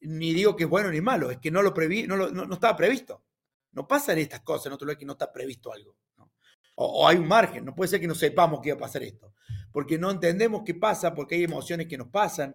ni 0.00 0.32
digo 0.32 0.56
que 0.56 0.64
es 0.64 0.70
bueno 0.70 0.90
ni 0.90 1.00
malo, 1.00 1.30
es 1.30 1.38
que 1.38 1.50
no 1.50 1.62
lo 1.62 1.72
previ, 1.72 2.06
no, 2.06 2.16
no, 2.16 2.54
estaba 2.54 2.76
previsto. 2.76 3.24
No 3.72 3.86
pasan 3.86 4.18
estas 4.18 4.40
cosas 4.40 4.66
en 4.66 4.72
otro 4.72 4.96
que 4.96 5.04
no 5.04 5.12
está 5.12 5.32
previsto 5.32 5.72
algo. 5.72 5.96
O, 6.76 7.06
hay 7.08 7.16
un 7.16 7.26
margen, 7.28 7.64
no 7.64 7.74
puede 7.74 7.88
ser 7.88 8.00
que 8.00 8.06
no 8.06 8.14
sepamos 8.14 8.60
que 8.60 8.68
iba 8.68 8.76
a 8.76 8.80
pasar 8.80 9.02
esto, 9.02 9.32
porque 9.72 9.98
no 9.98 10.10
entendemos 10.10 10.62
qué 10.64 10.74
pasa, 10.74 11.14
porque 11.14 11.36
hay 11.36 11.44
emociones 11.44 11.86
que 11.86 11.96
nos 11.96 12.08
pasan. 12.08 12.54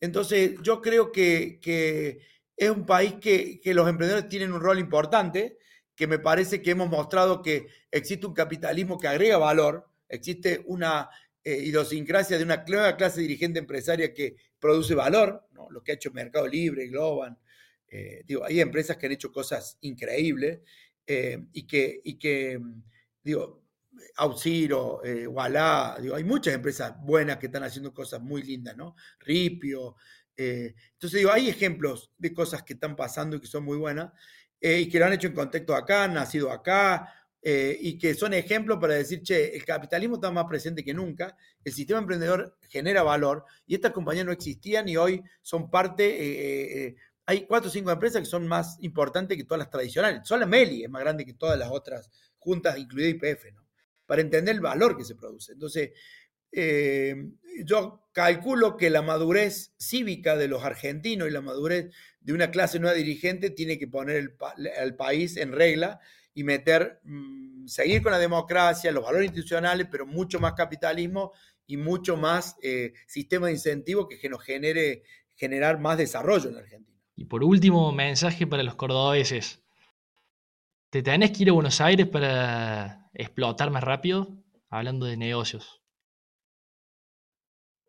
Entonces 0.00 0.54
yo 0.62 0.80
creo 0.80 1.12
que, 1.12 1.58
que 1.60 2.20
es 2.58 2.70
un 2.70 2.84
país 2.84 3.14
que, 3.20 3.60
los 3.64 3.88
emprendedores 3.88 4.28
tienen 4.28 4.52
un 4.52 4.60
rol 4.60 4.80
importante, 4.80 5.58
que 5.94 6.06
me 6.06 6.18
parece 6.18 6.60
que 6.60 6.72
hemos 6.72 6.88
mostrado 6.88 7.40
que 7.40 7.68
existe 7.90 8.26
un 8.26 8.34
capitalismo 8.34 8.98
que 8.98 9.06
agrega 9.06 9.38
valor, 9.38 9.88
existe 10.08 10.64
una 10.66 11.08
eh, 11.44 11.56
idiosincrasia 11.56 12.36
de 12.36 12.44
una 12.44 12.64
nueva 12.66 12.96
clase 12.96 13.20
dirigente 13.20 13.60
empresaria 13.60 14.12
que 14.12 14.36
produce 14.58 14.94
valor, 14.94 15.48
lo 15.70 15.82
que 15.82 15.92
ha 15.92 15.94
hecho 15.94 16.10
Mercado 16.12 16.46
Libre, 16.46 16.88
Globan. 16.88 17.38
Eh, 17.86 18.22
digo, 18.26 18.44
hay 18.44 18.60
empresas 18.60 18.96
que 18.96 19.06
han 19.06 19.12
hecho 19.12 19.32
cosas 19.32 19.78
increíbles 19.82 20.60
eh, 21.06 21.38
y 21.52 21.66
que, 21.66 22.00
y 22.04 22.18
que 22.18 22.60
digo, 23.22 23.64
Auxiro, 24.16 25.00
Wallah, 25.28 25.98
digo, 26.00 26.14
hay 26.14 26.24
muchas 26.24 26.54
empresas 26.54 26.94
buenas 27.00 27.38
que 27.38 27.46
están 27.46 27.64
haciendo 27.64 27.92
cosas 27.92 28.20
muy 28.20 28.42
lindas, 28.42 28.76
¿no? 28.76 28.94
Ripio, 29.20 29.96
eh, 30.38 30.72
entonces 30.92 31.18
digo, 31.18 31.32
hay 31.32 31.48
ejemplos 31.48 32.12
de 32.16 32.32
cosas 32.32 32.62
que 32.62 32.74
están 32.74 32.94
pasando 32.94 33.36
y 33.36 33.40
que 33.40 33.48
son 33.48 33.64
muy 33.64 33.76
buenas 33.76 34.12
eh, 34.60 34.80
y 34.80 34.88
que 34.88 35.00
lo 35.00 35.06
han 35.06 35.12
hecho 35.12 35.26
en 35.26 35.34
contexto 35.34 35.74
acá, 35.74 36.04
han 36.04 36.14
nacido 36.14 36.52
acá 36.52 37.12
eh, 37.42 37.76
y 37.80 37.98
que 37.98 38.14
son 38.14 38.34
ejemplos 38.34 38.78
para 38.80 38.94
decir, 38.94 39.22
che, 39.22 39.56
el 39.56 39.64
capitalismo 39.64 40.16
está 40.16 40.30
más 40.30 40.46
presente 40.46 40.84
que 40.84 40.94
nunca, 40.94 41.36
el 41.64 41.72
sistema 41.72 42.00
emprendedor 42.00 42.58
genera 42.68 43.02
valor 43.02 43.44
y 43.66 43.74
estas 43.74 43.92
compañías 43.92 44.26
no 44.26 44.32
existían 44.32 44.88
y 44.88 44.96
hoy 44.96 45.22
son 45.42 45.70
parte, 45.70 46.96
hay 47.26 47.46
cuatro 47.46 47.68
o 47.68 47.72
cinco 47.72 47.90
empresas 47.90 48.22
que 48.22 48.26
son 48.26 48.48
más 48.48 48.78
importantes 48.80 49.36
que 49.36 49.44
todas 49.44 49.58
las 49.58 49.70
tradicionales. 49.70 50.22
Solo 50.24 50.46
Meli 50.46 50.84
es 50.84 50.90
más 50.90 51.02
grande 51.02 51.26
que 51.26 51.34
todas 51.34 51.58
las 51.58 51.70
otras 51.70 52.10
juntas, 52.38 52.78
incluida 52.78 53.08
IPF, 53.08 53.52
¿no? 53.54 53.66
Para 54.06 54.22
entender 54.22 54.54
el 54.54 54.62
valor 54.62 54.96
que 54.96 55.04
se 55.04 55.14
produce. 55.14 55.52
Entonces, 55.52 55.90
eh, 56.50 57.14
yo 57.64 58.08
calculo 58.12 58.76
que 58.76 58.88
la 58.88 59.02
madurez 59.02 59.74
cívica 59.78 60.36
de 60.36 60.48
los 60.48 60.64
argentinos 60.64 61.28
y 61.28 61.30
la 61.30 61.42
madurez 61.42 61.94
de 62.20 62.32
una 62.32 62.50
clase 62.50 62.78
nueva 62.78 62.96
dirigente 62.96 63.50
tiene 63.50 63.78
que 63.78 63.86
poner 63.86 64.16
el, 64.16 64.96
país 64.96 65.36
en 65.36 65.52
regla 65.52 66.00
y 66.38 66.44
meter, 66.44 67.00
mm, 67.02 67.66
seguir 67.66 68.00
con 68.00 68.12
la 68.12 68.18
democracia, 68.18 68.92
los 68.92 69.02
valores 69.02 69.26
institucionales, 69.26 69.88
pero 69.90 70.06
mucho 70.06 70.38
más 70.38 70.52
capitalismo 70.52 71.32
y 71.66 71.76
mucho 71.76 72.16
más 72.16 72.54
eh, 72.62 72.92
sistema 73.08 73.48
de 73.48 73.54
incentivos 73.54 74.06
que 74.08 74.28
nos 74.28 74.40
genere 74.44 75.02
generar 75.34 75.80
más 75.80 75.98
desarrollo 75.98 76.50
en 76.50 76.58
Argentina. 76.58 76.96
Y 77.16 77.24
por 77.24 77.42
último, 77.42 77.90
mensaje 77.90 78.46
para 78.46 78.62
los 78.62 78.76
cordobeses. 78.76 79.64
¿Te 80.90 81.02
tenés 81.02 81.32
que 81.32 81.42
ir 81.42 81.50
a 81.50 81.54
Buenos 81.54 81.80
Aires 81.80 82.06
para 82.06 83.10
explotar 83.12 83.72
más 83.72 83.82
rápido? 83.82 84.38
Hablando 84.70 85.06
de 85.06 85.16
negocios. 85.16 85.82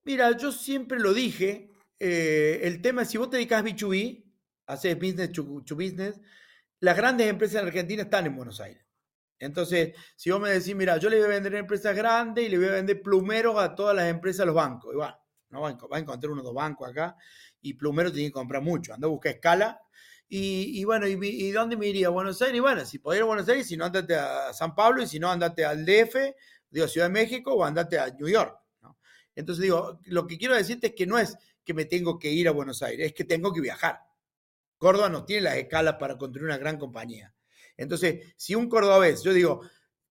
Mira, 0.06 0.36
yo 0.36 0.52
siempre 0.52 1.00
lo 1.00 1.14
dije, 1.14 1.70
eh, 2.00 2.62
el 2.64 2.82
tema 2.82 3.04
es 3.04 3.10
si 3.10 3.20
vos 3.20 3.30
te 3.30 3.38
dedicas 3.38 3.62
a 3.62 3.66
B2B, 3.66 4.24
haces 4.66 4.96
business 4.96 5.32
to, 5.34 5.44
business, 5.76 6.20
las 6.80 6.98
grandes 6.98 7.28
empresas 7.28 7.62
en 7.62 7.68
Argentina 7.68 8.04
están 8.04 8.26
en 8.26 8.36
Buenos 8.36 8.60
Aires. 8.60 8.86
Entonces, 9.38 9.96
si 10.16 10.32
vos 10.32 10.42
me 10.42 10.50
decís, 10.50 10.76
mira, 10.76 10.98
yo 10.98 11.10
le 11.10 11.18
voy 11.18 11.26
a 11.26 11.30
vender 11.30 11.56
empresas 11.56 11.96
grandes 11.96 12.46
y 12.46 12.50
le 12.50 12.58
voy 12.58 12.68
a 12.68 12.72
vender 12.72 13.02
plumeros 13.02 13.58
a 13.58 13.74
todas 13.74 13.96
las 13.96 14.08
empresas, 14.08 14.42
a 14.42 14.46
los 14.46 14.56
bancos, 14.56 14.94
igual, 14.94 15.16
no 15.50 15.62
va 15.62 15.70
a 15.70 16.00
encontrar 16.00 16.32
uno 16.32 16.42
o 16.42 16.46
dos 16.46 16.54
bancos 16.54 16.90
acá 16.90 17.16
y 17.62 17.74
plumero 17.74 18.12
tiene 18.12 18.30
que 18.30 18.34
comprar 18.34 18.62
mucho, 18.62 18.94
anda 18.94 19.08
a 19.08 19.10
buscar 19.10 19.34
escala. 19.34 19.82
Y, 20.32 20.84
bueno, 20.84 21.08
y, 21.08 21.52
dónde 21.52 21.76
me 21.76 21.88
iría? 21.88 22.08
¿A 22.08 22.12
Buenos 22.12 22.40
Aires? 22.44 22.58
Y 22.58 22.60
bueno, 22.60 22.86
si 22.86 23.00
podés 23.00 23.18
ir 23.18 23.24
a 23.24 23.26
Buenos 23.26 23.50
Aires, 23.50 23.66
si 23.66 23.76
no, 23.76 23.86
andate 23.86 24.16
a 24.16 24.54
San 24.54 24.76
Pablo 24.76 25.02
y 25.02 25.08
si 25.08 25.20
no, 25.20 25.32
andate 25.32 25.66
al 25.66 25.84
DF, 25.84 26.16
digo, 26.70 26.88
Ciudad 26.88 27.08
de 27.08 27.14
México 27.14 27.56
o 27.56 27.64
andate 27.64 27.98
a 27.98 28.10
New 28.12 28.28
York. 28.28 28.56
Entonces 29.34 29.64
digo, 29.64 30.00
lo 30.06 30.28
que 30.28 30.38
quiero 30.38 30.54
decirte 30.54 30.88
es 30.88 30.94
que 30.94 31.08
no 31.08 31.18
es 31.18 31.36
que 31.64 31.74
me 31.74 31.86
tengo 31.86 32.20
que 32.20 32.30
ir 32.30 32.48
a 32.48 32.52
Buenos 32.52 32.84
Aires, 32.84 33.08
es 33.08 33.14
que 33.14 33.24
tengo 33.24 33.52
que 33.52 33.62
viajar. 33.62 34.02
Córdoba 34.80 35.10
no 35.10 35.26
tiene 35.26 35.44
las 35.44 35.58
escalas 35.58 35.96
para 35.96 36.18
construir 36.18 36.46
una 36.46 36.58
gran 36.58 36.78
compañía. 36.78 37.34
Entonces, 37.78 38.34
si 38.36 38.56
un 38.56 38.68
cordobés, 38.68 39.22
yo 39.22 39.34
digo, 39.34 39.62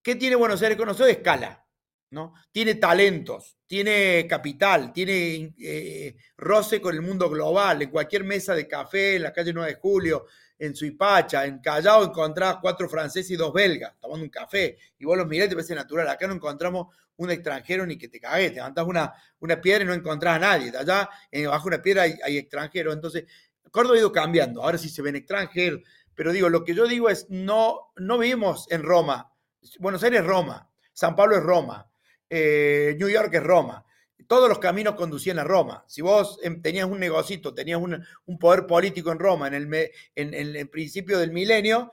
¿qué 0.03 0.15
tiene 0.15 0.37
Buenos 0.37 0.63
Aires 0.63 0.79
con 0.79 0.87
nosotros? 0.87 1.11
Escala, 1.11 1.67
¿no? 2.11 2.35
Tiene 2.53 2.77
talentos, 2.77 3.59
tiene 3.67 4.27
capital, 4.29 4.93
tiene 4.93 5.55
eh, 5.59 6.17
roce 6.37 6.81
con 6.81 6.95
el 6.95 7.03
mundo 7.03 7.29
global, 7.29 7.83
en 7.83 7.91
cualquier 7.91 8.25
mesa 8.25 8.55
de 8.55 8.69
café, 8.69 9.17
en 9.17 9.25
la 9.25 9.33
calle 9.33 9.53
9 9.53 9.73
de 9.73 9.81
Julio, 9.81 10.27
en 10.59 10.75
Suipacha, 10.75 11.47
en 11.47 11.61
Callao 11.61 12.05
encontrás 12.05 12.57
cuatro 12.61 12.89
franceses 12.89 13.31
y 13.31 13.37
dos 13.37 13.53
belgas 13.53 13.95
tomando 14.01 14.25
un 14.25 14.31
café, 14.31 14.77
y 14.99 15.05
vos 15.05 15.17
los 15.17 15.27
mirás 15.27 15.47
y 15.47 15.51
te 15.51 15.57
parece 15.57 15.75
natural. 15.75 16.09
Acá 16.09 16.27
no 16.27 16.35
encontramos 16.35 16.89
un 17.19 17.31
extranjero 17.31 17.85
ni 17.85 17.99
que 17.99 18.09
te 18.09 18.21
cagues, 18.21 18.51
te 18.51 18.57
levantás 18.57 18.87
una, 18.87 19.13
una 19.41 19.61
piedra 19.61 19.85
y 19.85 19.87
no 19.87 19.93
encontrás 19.93 20.37
a 20.37 20.39
nadie. 20.39 20.73
Allá, 20.77 21.09
bajo 21.49 21.69
una 21.69 21.83
piedra 21.83 22.03
hay, 22.03 22.39
extranjeros. 22.39 22.95
Entonces, 22.95 23.25
Córdoba 23.71 23.97
ha 23.97 23.99
ido 23.99 24.13
cambiando. 24.13 24.63
Ahora 24.63 24.79
sí 24.79 24.89
se 24.89 25.03
ven 25.03 25.17
extranjeros. 25.17 25.81
Pero 26.15 26.33
digo, 26.33 26.49
lo 26.49 26.65
que 26.65 26.75
yo 26.75 26.87
digo 26.87 27.09
es, 27.09 27.27
no, 27.29 27.93
no 27.97 28.19
vivimos 28.19 28.67
en 28.71 28.83
Roma. 28.83 29.33
Buenos 29.79 30.03
Aires 30.03 30.21
es 30.21 30.27
Roma. 30.27 30.71
San 30.93 31.15
Pablo 31.15 31.37
es 31.37 31.43
Roma. 31.43 31.89
Eh, 32.29 32.97
New 32.99 33.09
York 33.09 33.33
es 33.35 33.43
Roma 33.43 33.85
todos 34.29 34.49
los 34.49 34.59
caminos 34.59 34.95
conducían 34.95 35.39
a 35.39 35.45
Roma. 35.45 35.85
Si 35.89 36.03
vos 36.03 36.39
em, 36.43 36.61
tenías 36.61 36.87
un 36.87 37.01
negocito, 37.01 37.55
tenías 37.55 37.81
un, 37.81 38.39
poder 38.39 38.67
político 38.67 39.11
en 39.11 39.19
Roma 39.19 39.49
en 39.49 39.55
el, 39.55 39.91
en, 40.15 40.35
el 40.35 40.69
principio 40.69 41.19
del 41.19 41.33
milenio, 41.33 41.91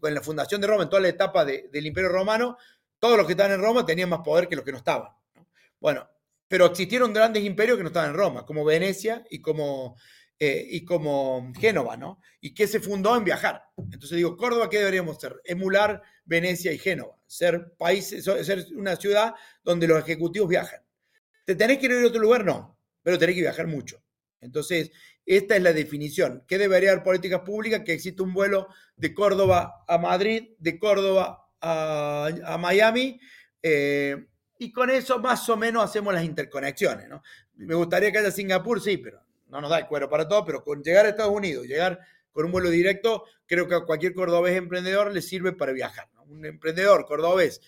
con 0.00 0.14
la 0.14 0.22
fundación 0.22 0.60
de 0.60 0.66
Roma, 0.66 0.84
en 0.84 0.88
toda 0.88 1.02
la 1.02 1.08
etapa 1.08 1.44
del 1.44 1.86
Imperio 1.86 2.08
Romano, 2.08 2.56
todos 2.98 3.16
los 3.16 3.26
que 3.26 3.32
estaban 3.32 3.52
en 3.52 3.60
Roma 3.60 3.84
tenían 3.84 4.08
más 4.08 4.20
poder 4.20 4.48
que 4.48 4.56
los 4.56 4.64
que 4.64 4.72
no 4.72 4.78
estaban. 4.78 5.10
Bueno, 5.78 6.08
pero 6.48 6.66
existieron 6.66 7.12
grandes 7.12 7.44
imperios 7.44 7.76
que 7.76 7.82
no 7.82 7.88
estaban 7.88 8.10
en 8.10 8.16
Roma, 8.16 8.46
como 8.46 8.64
Venecia 8.64 9.24
y 9.28 9.40
como, 9.40 9.96
eh, 10.40 10.64
y 10.70 10.84
como 10.84 11.52
Génova, 11.58 11.96
¿no? 11.96 12.20
Y 12.40 12.54
que 12.54 12.68
se 12.68 12.78
fundó 12.78 13.16
en 13.16 13.24
viajar. 13.24 13.64
Entonces 13.76 14.16
digo, 14.16 14.36
Córdoba, 14.36 14.70
¿qué 14.70 14.78
deberíamos 14.78 15.20
ser? 15.20 15.40
Emular 15.44 16.00
Venecia 16.24 16.72
y 16.72 16.78
Génova, 16.78 17.16
ser, 17.26 17.72
país, 17.76 18.08
ser 18.08 18.66
una 18.76 18.94
ciudad 18.94 19.34
donde 19.64 19.88
los 19.88 19.98
ejecutivos 19.98 20.48
viajan. 20.48 20.80
¿Te 21.44 21.56
tenés 21.56 21.78
que 21.78 21.86
ir 21.86 21.92
a 21.92 22.06
otro 22.06 22.20
lugar? 22.20 22.44
No, 22.44 22.78
pero 23.02 23.18
tenés 23.18 23.34
que 23.34 23.40
viajar 23.40 23.66
mucho. 23.66 24.00
Entonces, 24.40 24.92
esta 25.26 25.56
es 25.56 25.62
la 25.62 25.72
definición. 25.72 26.44
¿Qué 26.46 26.56
debería 26.56 26.92
haber 26.92 27.02
políticas 27.02 27.40
públicas? 27.40 27.82
Que 27.84 27.94
existe 27.94 28.22
un 28.22 28.32
vuelo 28.32 28.68
de 28.96 29.12
Córdoba 29.14 29.84
a 29.88 29.98
Madrid, 29.98 30.50
de 30.58 30.78
Córdoba 30.78 31.50
a, 31.60 32.56
Miami, 32.60 33.20
eh, 33.60 34.26
y 34.58 34.70
con 34.70 34.90
eso 34.90 35.18
más 35.18 35.48
o 35.48 35.56
menos 35.56 35.84
hacemos 35.84 36.14
las 36.14 36.24
interconexiones. 36.24 37.08
¿no? 37.08 37.22
Me 37.56 37.74
gustaría 37.74 38.12
que 38.12 38.18
haya 38.18 38.30
Singapur, 38.30 38.80
sí, 38.80 38.98
pero 38.98 39.27
no 39.48 39.60
nos 39.60 39.70
da 39.70 39.78
el 39.78 39.86
cuero 39.86 40.08
para 40.08 40.28
todo, 40.28 40.44
pero 40.44 40.62
con 40.62 40.82
llegar 40.82 41.06
a 41.06 41.10
Estados 41.10 41.32
Unidos, 41.32 41.66
llegar 41.66 41.98
con 42.32 42.44
un 42.44 42.52
vuelo 42.52 42.70
directo, 42.70 43.24
creo 43.46 43.66
que 43.66 43.74
a 43.74 43.80
cualquier 43.80 44.14
cordobés 44.14 44.56
emprendedor 44.56 45.12
le 45.12 45.22
sirve 45.22 45.52
para 45.52 45.72
viajar. 45.72 46.08
Un 46.26 46.44
emprendedor 46.44 47.06
cordobés 47.06 47.60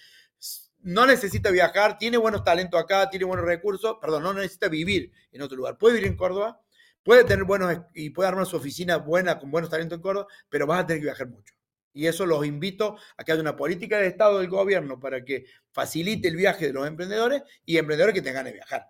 no 0.82 1.06
necesita 1.06 1.50
viajar, 1.50 1.98
tiene 1.98 2.16
buenos 2.16 2.42
talentos 2.42 2.80
acá, 2.80 3.10
tiene 3.10 3.24
buenos 3.26 3.44
recursos, 3.44 3.96
perdón, 4.00 4.22
no 4.22 4.32
necesita 4.32 4.68
vivir 4.68 5.12
en 5.32 5.42
otro 5.42 5.56
lugar. 5.56 5.76
Puede 5.76 5.94
vivir 5.94 6.08
en 6.08 6.16
Córdoba, 6.16 6.60
puede 7.02 7.24
tener 7.24 7.44
buenos 7.44 7.76
y 7.94 8.10
puede 8.10 8.28
armar 8.28 8.46
su 8.46 8.56
oficina 8.56 8.96
buena 8.96 9.38
con 9.38 9.50
buenos 9.50 9.70
talentos 9.70 9.96
en 9.96 10.02
Córdoba, 10.02 10.26
pero 10.48 10.66
vas 10.66 10.80
a 10.80 10.86
tener 10.86 11.00
que 11.00 11.06
viajar 11.06 11.28
mucho. 11.28 11.54
Y 11.92 12.06
eso 12.06 12.24
los 12.24 12.46
invito 12.46 12.96
a 13.16 13.24
que 13.24 13.32
haya 13.32 13.40
una 13.40 13.56
política 13.56 13.98
de 13.98 14.06
Estado 14.06 14.38
del 14.38 14.48
gobierno 14.48 15.00
para 15.00 15.24
que 15.24 15.44
facilite 15.72 16.28
el 16.28 16.36
viaje 16.36 16.68
de 16.68 16.72
los 16.72 16.86
emprendedores 16.86 17.42
y 17.64 17.76
emprendedores 17.76 18.14
que 18.14 18.22
tengan 18.22 18.44
de 18.44 18.52
viajar. 18.52 18.86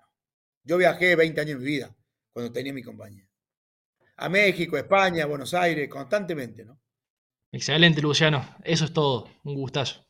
Yo 0.63 0.77
viajé 0.77 1.17
20 1.17 1.41
años 1.41 1.53
en 1.53 1.59
mi 1.61 1.65
vida 1.65 1.97
cuando 2.33 2.53
tenía 2.53 2.73
mi 2.73 2.83
compañía. 2.83 3.27
A 4.17 4.29
México, 4.29 4.77
España, 4.77 5.27
Buenos 5.27 5.55
Aires, 5.55 5.89
constantemente, 5.89 6.65
¿no? 6.65 6.79
Excelente, 7.53 8.01
Luciano. 8.01 8.45
Eso 8.63 8.85
es 8.85 8.93
todo. 8.93 9.29
Un 9.45 9.55
gustazo. 9.55 10.07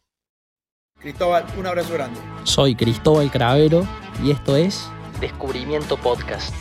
Cristóbal, 0.99 1.47
un 1.57 1.67
abrazo 1.67 1.95
grande. 1.95 2.21
Soy 2.45 2.75
Cristóbal 2.75 3.31
Cravero 3.31 3.87
y 4.23 4.31
esto 4.31 4.57
es 4.57 4.91
Descubrimiento 5.21 5.97
Podcast. 5.97 6.55